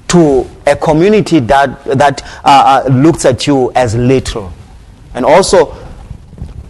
to 0.08 0.46
a 0.66 0.76
community 0.76 1.40
that, 1.40 1.82
that 1.84 2.22
uh, 2.44 2.84
uh, 2.84 2.88
looks 2.90 3.24
at 3.24 3.46
you 3.46 3.72
as 3.72 3.94
little. 3.94 4.52
And 5.14 5.24
also, 5.24 5.66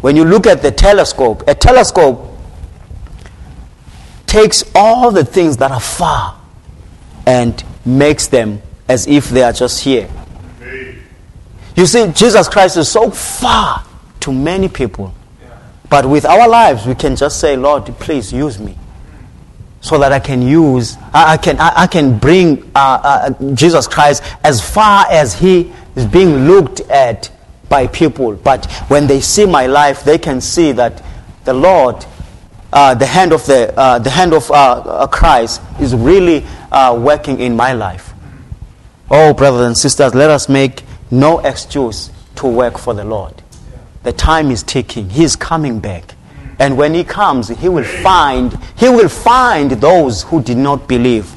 when 0.00 0.16
you 0.16 0.24
look 0.24 0.46
at 0.46 0.62
the 0.62 0.70
telescope, 0.70 1.44
a 1.46 1.54
telescope 1.54 2.26
takes 4.26 4.64
all 4.74 5.10
the 5.10 5.24
things 5.24 5.56
that 5.58 5.70
are 5.70 5.80
far 5.80 6.40
and 7.26 7.62
makes 7.84 8.28
them 8.28 8.62
as 8.88 9.06
if 9.06 9.28
they 9.28 9.42
are 9.42 9.52
just 9.52 9.82
here. 9.82 10.08
You 11.76 11.86
see, 11.86 12.10
Jesus 12.12 12.48
Christ 12.48 12.76
is 12.76 12.90
so 12.90 13.10
far 13.10 13.84
to 14.20 14.32
many 14.32 14.68
people. 14.68 15.14
But 15.88 16.06
with 16.06 16.24
our 16.24 16.48
lives, 16.48 16.86
we 16.86 16.94
can 16.94 17.16
just 17.16 17.40
say, 17.40 17.56
Lord, 17.56 17.84
please 17.98 18.32
use 18.32 18.58
me. 18.58 18.76
So 19.80 19.98
that 19.98 20.12
I 20.12 20.20
can 20.20 20.42
use, 20.42 20.96
I, 21.12 21.32
I 21.32 21.36
can, 21.36 21.58
I, 21.58 21.72
I, 21.74 21.86
can 21.86 22.18
bring 22.18 22.70
uh, 22.74 23.32
uh, 23.32 23.54
Jesus 23.54 23.86
Christ 23.86 24.22
as 24.44 24.60
far 24.60 25.06
as 25.10 25.34
He 25.34 25.72
is 25.96 26.04
being 26.04 26.46
looked 26.46 26.80
at 26.82 27.30
by 27.70 27.86
people. 27.86 28.34
But 28.34 28.70
when 28.88 29.06
they 29.06 29.22
see 29.22 29.46
my 29.46 29.66
life, 29.66 30.04
they 30.04 30.18
can 30.18 30.42
see 30.42 30.72
that 30.72 31.02
the 31.44 31.54
Lord, 31.54 32.04
uh, 32.70 32.94
the 32.94 33.06
hand 33.06 33.32
of, 33.32 33.46
the, 33.46 33.72
uh, 33.78 33.98
the 33.98 34.10
hand 34.10 34.34
of 34.34 34.50
uh, 34.50 34.54
uh, 34.54 35.06
Christ, 35.06 35.62
is 35.80 35.94
really 35.94 36.44
working 36.70 37.40
in 37.40 37.56
my 37.56 37.72
life. 37.72 38.12
Oh, 39.10 39.32
brothers 39.32 39.66
and 39.66 39.78
sisters, 39.78 40.14
let 40.14 40.28
us 40.28 40.50
make 40.50 40.82
no 41.10 41.38
excuse 41.38 42.10
to 42.36 42.46
work 42.46 42.76
for 42.76 42.92
the 42.92 43.04
Lord. 43.04 43.42
The 44.02 44.12
time 44.12 44.50
is 44.50 44.62
ticking. 44.62 45.08
He 45.10 45.24
is 45.24 45.36
coming 45.36 45.80
back. 45.80 46.14
And 46.58 46.76
when 46.76 46.92
he 46.92 47.04
comes, 47.04 47.48
he 47.48 47.68
will 47.70 47.84
find 47.84 48.56
he 48.76 48.88
will 48.88 49.08
find 49.08 49.70
those 49.70 50.22
who 50.24 50.42
did 50.42 50.58
not 50.58 50.86
believe 50.86 51.34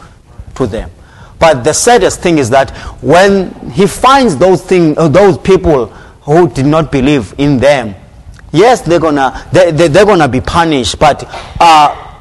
to 0.55 0.67
them. 0.67 0.91
But 1.39 1.63
the 1.63 1.73
saddest 1.73 2.21
thing 2.21 2.37
is 2.37 2.49
that 2.51 2.71
when 3.01 3.53
he 3.71 3.87
finds 3.87 4.37
those 4.37 4.61
thing, 4.61 4.97
uh, 4.97 5.07
those 5.07 5.37
people 5.37 5.93
who 6.23 6.49
did 6.49 6.65
not 6.65 6.91
believe 6.91 7.33
in 7.37 7.59
them, 7.59 7.95
yes, 8.51 8.81
they're 8.81 8.99
gonna 8.99 9.47
they, 9.51 9.71
they, 9.71 9.87
they're 9.87 10.05
gonna 10.05 10.27
be 10.27 10.41
punished. 10.41 10.99
But 10.99 11.23
uh, 11.59 12.13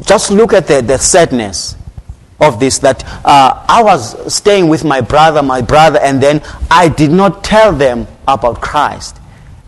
just 0.00 0.30
look 0.30 0.52
at 0.52 0.66
the, 0.66 0.82
the 0.82 0.98
sadness 0.98 1.76
of 2.40 2.60
this 2.60 2.78
that 2.78 3.02
uh, 3.24 3.64
I 3.68 3.82
was 3.82 4.32
staying 4.32 4.68
with 4.68 4.84
my 4.84 5.00
brother, 5.00 5.42
my 5.42 5.62
brother, 5.62 5.98
and 6.00 6.22
then 6.22 6.42
I 6.70 6.88
did 6.88 7.10
not 7.10 7.42
tell 7.42 7.72
them 7.72 8.06
about 8.28 8.60
Christ. 8.60 9.18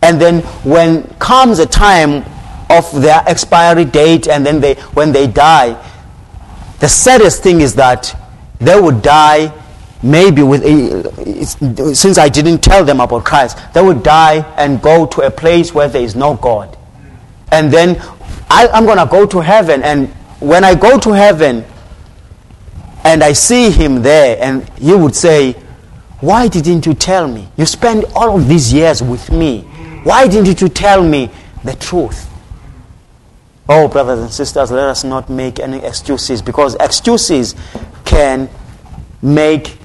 And 0.01 0.19
then 0.21 0.41
when 0.63 1.03
comes 1.15 1.59
a 1.59 1.65
time 1.65 2.23
of 2.69 3.01
their 3.01 3.23
expiry 3.27 3.85
date 3.85 4.27
and 4.27 4.45
then 4.45 4.61
they, 4.61 4.75
when 4.93 5.11
they 5.11 5.27
die, 5.27 5.83
the 6.79 6.87
saddest 6.87 7.43
thing 7.43 7.61
is 7.61 7.75
that 7.75 8.15
they 8.59 8.79
would 8.79 9.01
die 9.01 9.47
maybe 10.01 10.41
with 10.41 10.63
a, 10.63 11.95
since 11.95 12.17
I 12.17 12.29
didn't 12.29 12.59
tell 12.59 12.85
them 12.85 12.99
about 12.99 13.25
Christ, 13.25 13.57
they 13.73 13.81
would 13.81 14.03
die 14.03 14.37
and 14.57 14.81
go 14.81 15.05
to 15.07 15.21
a 15.21 15.31
place 15.31 15.73
where 15.73 15.87
there 15.87 16.01
is 16.01 16.15
no 16.15 16.35
God. 16.35 16.77
And 17.51 17.71
then 17.71 17.97
I, 18.49 18.67
I'm 18.67 18.85
going 18.85 18.97
to 18.97 19.05
go 19.05 19.25
to 19.25 19.39
heaven. 19.39 19.83
And 19.83 20.09
when 20.39 20.63
I 20.63 20.75
go 20.75 20.97
to 20.99 21.11
heaven 21.11 21.65
and 23.03 23.23
I 23.23 23.33
see 23.33 23.69
him 23.71 24.01
there, 24.01 24.37
and 24.39 24.67
he 24.77 24.93
would 24.93 25.15
say, 25.15 25.53
Why 26.19 26.47
didn't 26.47 26.85
you 26.85 26.93
tell 26.93 27.27
me? 27.27 27.49
You 27.57 27.65
spent 27.65 28.05
all 28.15 28.37
of 28.37 28.47
these 28.47 28.71
years 28.71 29.01
with 29.01 29.31
me. 29.31 29.61
Why 30.03 30.27
didn't 30.27 30.61
you 30.61 30.69
tell 30.69 31.03
me 31.03 31.29
the 31.63 31.75
truth? 31.75 32.27
Oh, 33.67 33.87
brothers 33.87 34.19
and 34.19 34.31
sisters, 34.31 34.71
let 34.71 34.85
us 34.85 35.03
not 35.03 35.29
make 35.29 35.59
any 35.59 35.77
excuses 35.83 36.41
because 36.41 36.75
excuses 36.75 37.53
can 38.03 38.49
make 39.21 39.78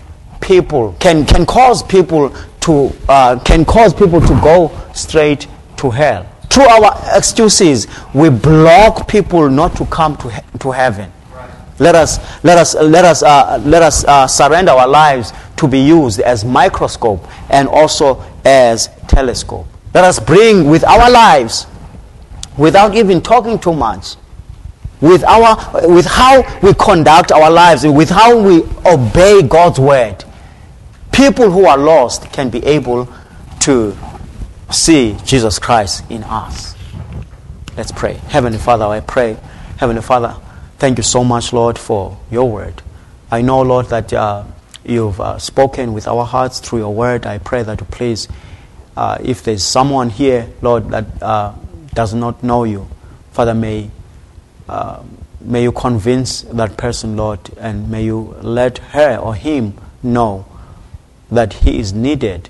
people, 0.44 0.94
can, 1.00 1.24
can 1.26 1.44
cause 1.46 1.82
people 1.82 2.34
to, 2.60 2.92
uh, 3.08 3.38
can 3.40 3.64
cause 3.64 3.92
people 3.92 4.20
to 4.20 4.40
go 4.42 4.70
straight 4.94 5.46
to 5.78 5.90
hell. 5.90 6.26
Through 6.50 6.64
our 6.68 6.94
excuses, 7.16 7.88
we 8.14 8.28
block 8.30 9.08
people 9.08 9.48
not 9.50 9.74
to 9.76 9.86
come 9.86 10.16
to, 10.18 10.28
he- 10.30 10.58
to 10.60 10.70
heaven. 10.70 11.10
Let 11.80 11.96
us, 11.96 12.20
let 12.44 12.56
us, 12.56 12.74
let 12.76 13.04
us, 13.04 13.22
uh, 13.24 13.60
let 13.64 13.82
us 13.82 14.04
uh, 14.04 14.28
surrender 14.28 14.70
our 14.70 14.86
lives 14.86 15.32
to 15.56 15.66
be 15.66 15.80
used 15.80 16.20
as 16.20 16.44
microscope 16.44 17.26
and 17.50 17.66
also 17.68 18.22
as 18.44 18.88
telescope. 19.08 19.66
Let 19.92 20.04
us 20.04 20.20
bring 20.20 20.68
with 20.70 20.84
our 20.84 21.10
lives, 21.10 21.66
without 22.56 22.94
even 22.94 23.20
talking 23.20 23.58
too 23.58 23.72
much, 23.74 24.14
with, 25.00 25.24
our, 25.24 25.56
with 25.88 26.06
how 26.06 26.42
we 26.62 26.72
conduct 26.74 27.32
our 27.32 27.50
lives, 27.50 27.84
with 27.84 28.10
how 28.10 28.40
we 28.40 28.62
obey 28.86 29.42
God's 29.42 29.80
word, 29.80 30.23
people 31.14 31.48
who 31.48 31.64
are 31.64 31.78
lost 31.78 32.32
can 32.32 32.50
be 32.50 32.64
able 32.64 33.08
to 33.60 33.96
see 34.70 35.16
Jesus 35.24 35.60
Christ 35.60 36.04
in 36.10 36.24
us. 36.24 36.74
Let's 37.76 37.92
pray. 37.92 38.14
Heavenly 38.14 38.58
Father, 38.58 38.84
I 38.84 38.98
pray. 38.98 39.36
Heavenly 39.76 40.02
Father, 40.02 40.36
thank 40.78 40.98
you 40.98 41.04
so 41.04 41.22
much, 41.22 41.52
Lord, 41.52 41.78
for 41.78 42.18
your 42.32 42.50
word. 42.50 42.82
I 43.30 43.42
know, 43.42 43.62
Lord, 43.62 43.86
that 43.86 44.12
uh, 44.12 44.44
you've 44.84 45.20
uh, 45.20 45.38
spoken 45.38 45.92
with 45.92 46.08
our 46.08 46.24
hearts 46.24 46.58
through 46.58 46.80
your 46.80 46.92
word. 46.92 47.26
I 47.26 47.38
pray 47.38 47.62
that 47.62 47.80
you 47.80 47.86
please, 47.86 48.26
uh, 48.96 49.18
if 49.22 49.44
there's 49.44 49.62
someone 49.62 50.10
here, 50.10 50.48
Lord, 50.62 50.90
that 50.90 51.22
uh, 51.22 51.54
does 51.94 52.12
not 52.12 52.42
know 52.42 52.64
you, 52.64 52.88
Father, 53.30 53.54
may, 53.54 53.88
uh, 54.68 55.02
may 55.40 55.62
you 55.62 55.70
convince 55.70 56.42
that 56.42 56.76
person, 56.76 57.16
Lord, 57.16 57.38
and 57.56 57.88
may 57.88 58.04
you 58.04 58.36
let 58.42 58.78
her 58.78 59.16
or 59.16 59.36
him 59.36 59.74
know 60.02 60.46
that 61.34 61.52
he 61.52 61.78
is 61.78 61.92
needed 61.92 62.48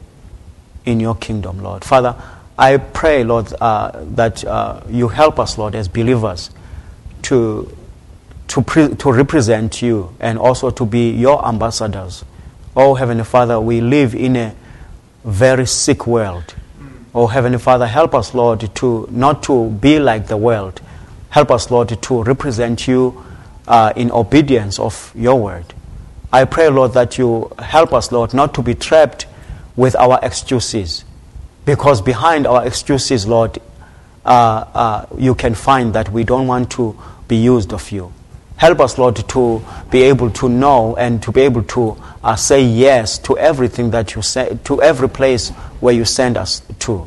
in 0.85 1.01
your 1.01 1.15
kingdom, 1.15 1.63
Lord. 1.63 1.85
Father, 1.85 2.15
I 2.59 2.77
pray, 2.77 3.25
Lord, 3.25 3.53
uh, 3.61 3.91
that 4.15 4.45
uh, 4.45 4.81
you 4.89 5.09
help 5.09 5.39
us, 5.39 5.59
Lord, 5.59 5.75
as 5.75 5.89
believers 5.89 6.51
to, 7.23 7.75
to, 8.49 8.63
pre- 8.63 8.95
to 8.95 9.13
represent 9.13 9.83
you 9.83 10.15
and 10.21 10.39
also 10.39 10.71
to 10.71 10.87
be 10.87 11.11
your 11.11 11.47
ambassadors. 11.47 12.25
Oh, 12.77 12.95
Heavenly 12.95 13.25
Father, 13.25 13.61
we 13.61 13.81
live 13.81 14.15
in 14.15 14.37
a 14.37 14.55
very 15.25 15.67
sick 15.67 16.07
world. 16.07 16.55
Oh, 17.15 17.27
Heavenly 17.27 17.59
Father, 17.59 17.87
help 17.87 18.15
us, 18.15 18.35
Lord, 18.35 18.69
to 18.77 19.09
not 19.11 19.43
to 19.45 19.71
be 19.71 19.99
like 19.99 20.27
the 20.27 20.37
world. 20.37 20.81
Help 21.31 21.51
us, 21.51 21.71
Lord, 21.71 21.89
to 21.89 22.23
represent 22.23 22.87
you 22.87 23.25
uh, 23.67 23.93
in 23.97 24.11
obedience 24.11 24.79
of 24.79 25.13
your 25.17 25.41
word. 25.41 25.75
I 26.35 26.47
pray, 26.47 26.69
Lord, 26.69 26.95
that 26.95 27.17
you 27.17 27.53
help 27.61 27.93
us, 27.93 28.11
Lord, 28.11 28.35
not 28.35 28.55
to 28.55 28.63
be 28.63 28.75
trapped 28.75 29.27
with 29.77 29.95
our 29.95 30.19
excuses. 30.21 31.05
Because 31.65 32.03
behind 32.03 32.45
our 32.45 32.67
excuses, 32.67 33.25
Lord, 33.25 33.59
uh, 34.25 34.65
uh, 34.75 35.07
you 35.17 35.37
can 35.37 35.55
find 35.55 35.95
that 35.95 36.09
we 36.11 36.25
don't 36.25 36.49
want 36.49 36.73
to 36.73 36.99
be 37.29 37.37
used 37.37 37.73
of 37.73 37.89
you. 37.93 38.13
Help 38.57 38.81
us, 38.81 38.99
Lord, 38.99 39.15
to 39.15 39.65
be 39.93 40.03
able 40.03 40.29
to 40.31 40.49
know 40.49 40.97
and 40.97 41.23
to 41.23 41.31
be 41.31 41.43
able 41.43 41.63
to 41.63 41.97
uh, 42.25 42.35
say 42.35 42.65
yes 42.65 43.17
to 43.19 43.39
everything 43.39 43.93
that 43.93 44.17
you 44.17 44.23
say, 44.23 44.59
to 44.65 44.83
every 44.83 45.09
place 45.09 45.51
where 45.79 45.95
you 45.95 46.05
send 46.05 46.37
us 46.37 46.63
to. 46.81 47.07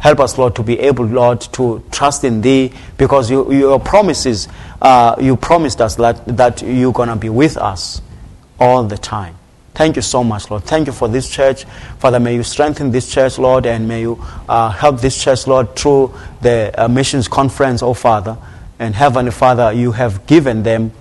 Help 0.00 0.18
us, 0.18 0.36
Lord, 0.38 0.56
to 0.56 0.64
be 0.64 0.80
able, 0.80 1.04
Lord, 1.04 1.40
to 1.52 1.84
trust 1.92 2.24
in 2.24 2.40
Thee 2.40 2.72
because 2.98 3.30
you, 3.30 3.52
your 3.52 3.78
promises, 3.78 4.48
uh, 4.82 5.14
you 5.20 5.36
promised 5.36 5.80
us 5.80 5.94
that, 5.94 6.26
that 6.36 6.62
you're 6.62 6.92
going 6.92 7.10
to 7.10 7.16
be 7.16 7.28
with 7.28 7.56
us 7.56 8.02
all 8.58 8.84
the 8.84 8.98
time. 8.98 9.36
Thank 9.74 9.96
you 9.96 10.02
so 10.02 10.24
much, 10.24 10.50
Lord. 10.50 10.64
Thank 10.64 10.86
you 10.86 10.92
for 10.92 11.06
this 11.06 11.28
church. 11.28 11.64
Father, 11.98 12.18
may 12.18 12.34
you 12.34 12.42
strengthen 12.42 12.90
this 12.90 13.12
church, 13.12 13.38
Lord, 13.38 13.66
and 13.66 13.86
may 13.86 14.00
you 14.00 14.24
uh, 14.48 14.70
help 14.70 15.02
this 15.02 15.22
church, 15.22 15.46
Lord, 15.46 15.76
through 15.76 16.14
the 16.40 16.72
uh, 16.76 16.88
missions 16.88 17.28
conference, 17.28 17.82
oh 17.82 17.92
Father. 17.92 18.38
And 18.78 18.94
Heavenly 18.94 19.32
Father, 19.32 19.72
you 19.72 19.92
have 19.92 20.26
given 20.26 20.62
them 20.62 20.92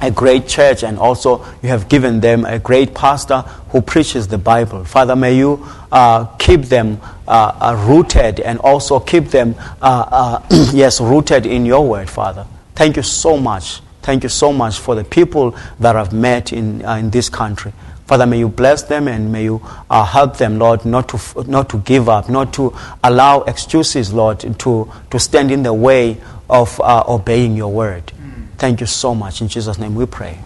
a 0.00 0.10
great 0.10 0.46
church 0.46 0.84
and 0.84 0.98
also 0.98 1.44
you 1.62 1.68
have 1.68 1.88
given 1.88 2.20
them 2.20 2.44
a 2.44 2.58
great 2.58 2.94
pastor 2.94 3.40
who 3.70 3.80
preaches 3.80 4.28
the 4.28 4.38
Bible. 4.38 4.84
Father, 4.84 5.16
may 5.16 5.36
you 5.36 5.66
uh, 5.90 6.26
keep 6.36 6.62
them 6.62 7.00
uh, 7.26 7.52
uh, 7.60 7.86
rooted 7.88 8.40
and 8.40 8.58
also 8.60 9.00
keep 9.00 9.24
them, 9.26 9.54
uh, 9.80 10.40
yes, 10.72 11.00
rooted 11.00 11.46
in 11.46 11.64
your 11.66 11.86
word, 11.88 12.08
Father. 12.10 12.46
Thank 12.74 12.96
you 12.96 13.02
so 13.02 13.36
much. 13.36 13.80
Thank 14.06 14.22
you 14.22 14.28
so 14.28 14.52
much 14.52 14.78
for 14.78 14.94
the 14.94 15.02
people 15.02 15.56
that 15.80 15.96
I've 15.96 16.12
met 16.12 16.52
in, 16.52 16.84
uh, 16.84 16.94
in 16.94 17.10
this 17.10 17.28
country. 17.28 17.72
Father, 18.06 18.24
may 18.24 18.38
you 18.38 18.48
bless 18.48 18.84
them 18.84 19.08
and 19.08 19.32
may 19.32 19.42
you 19.42 19.60
uh, 19.90 20.04
help 20.04 20.36
them, 20.36 20.60
Lord, 20.60 20.84
not 20.84 21.08
to, 21.08 21.16
f- 21.16 21.44
not 21.48 21.68
to 21.70 21.78
give 21.78 22.08
up, 22.08 22.28
not 22.28 22.54
to 22.54 22.72
allow 23.02 23.40
excuses, 23.42 24.12
Lord, 24.12 24.38
to, 24.60 24.92
to 25.10 25.18
stand 25.18 25.50
in 25.50 25.64
the 25.64 25.74
way 25.74 26.18
of 26.48 26.80
uh, 26.80 27.02
obeying 27.08 27.56
your 27.56 27.72
word. 27.72 28.12
Thank 28.58 28.78
you 28.80 28.86
so 28.86 29.12
much. 29.12 29.42
In 29.42 29.48
Jesus' 29.48 29.76
name 29.76 29.96
we 29.96 30.06
pray. 30.06 30.38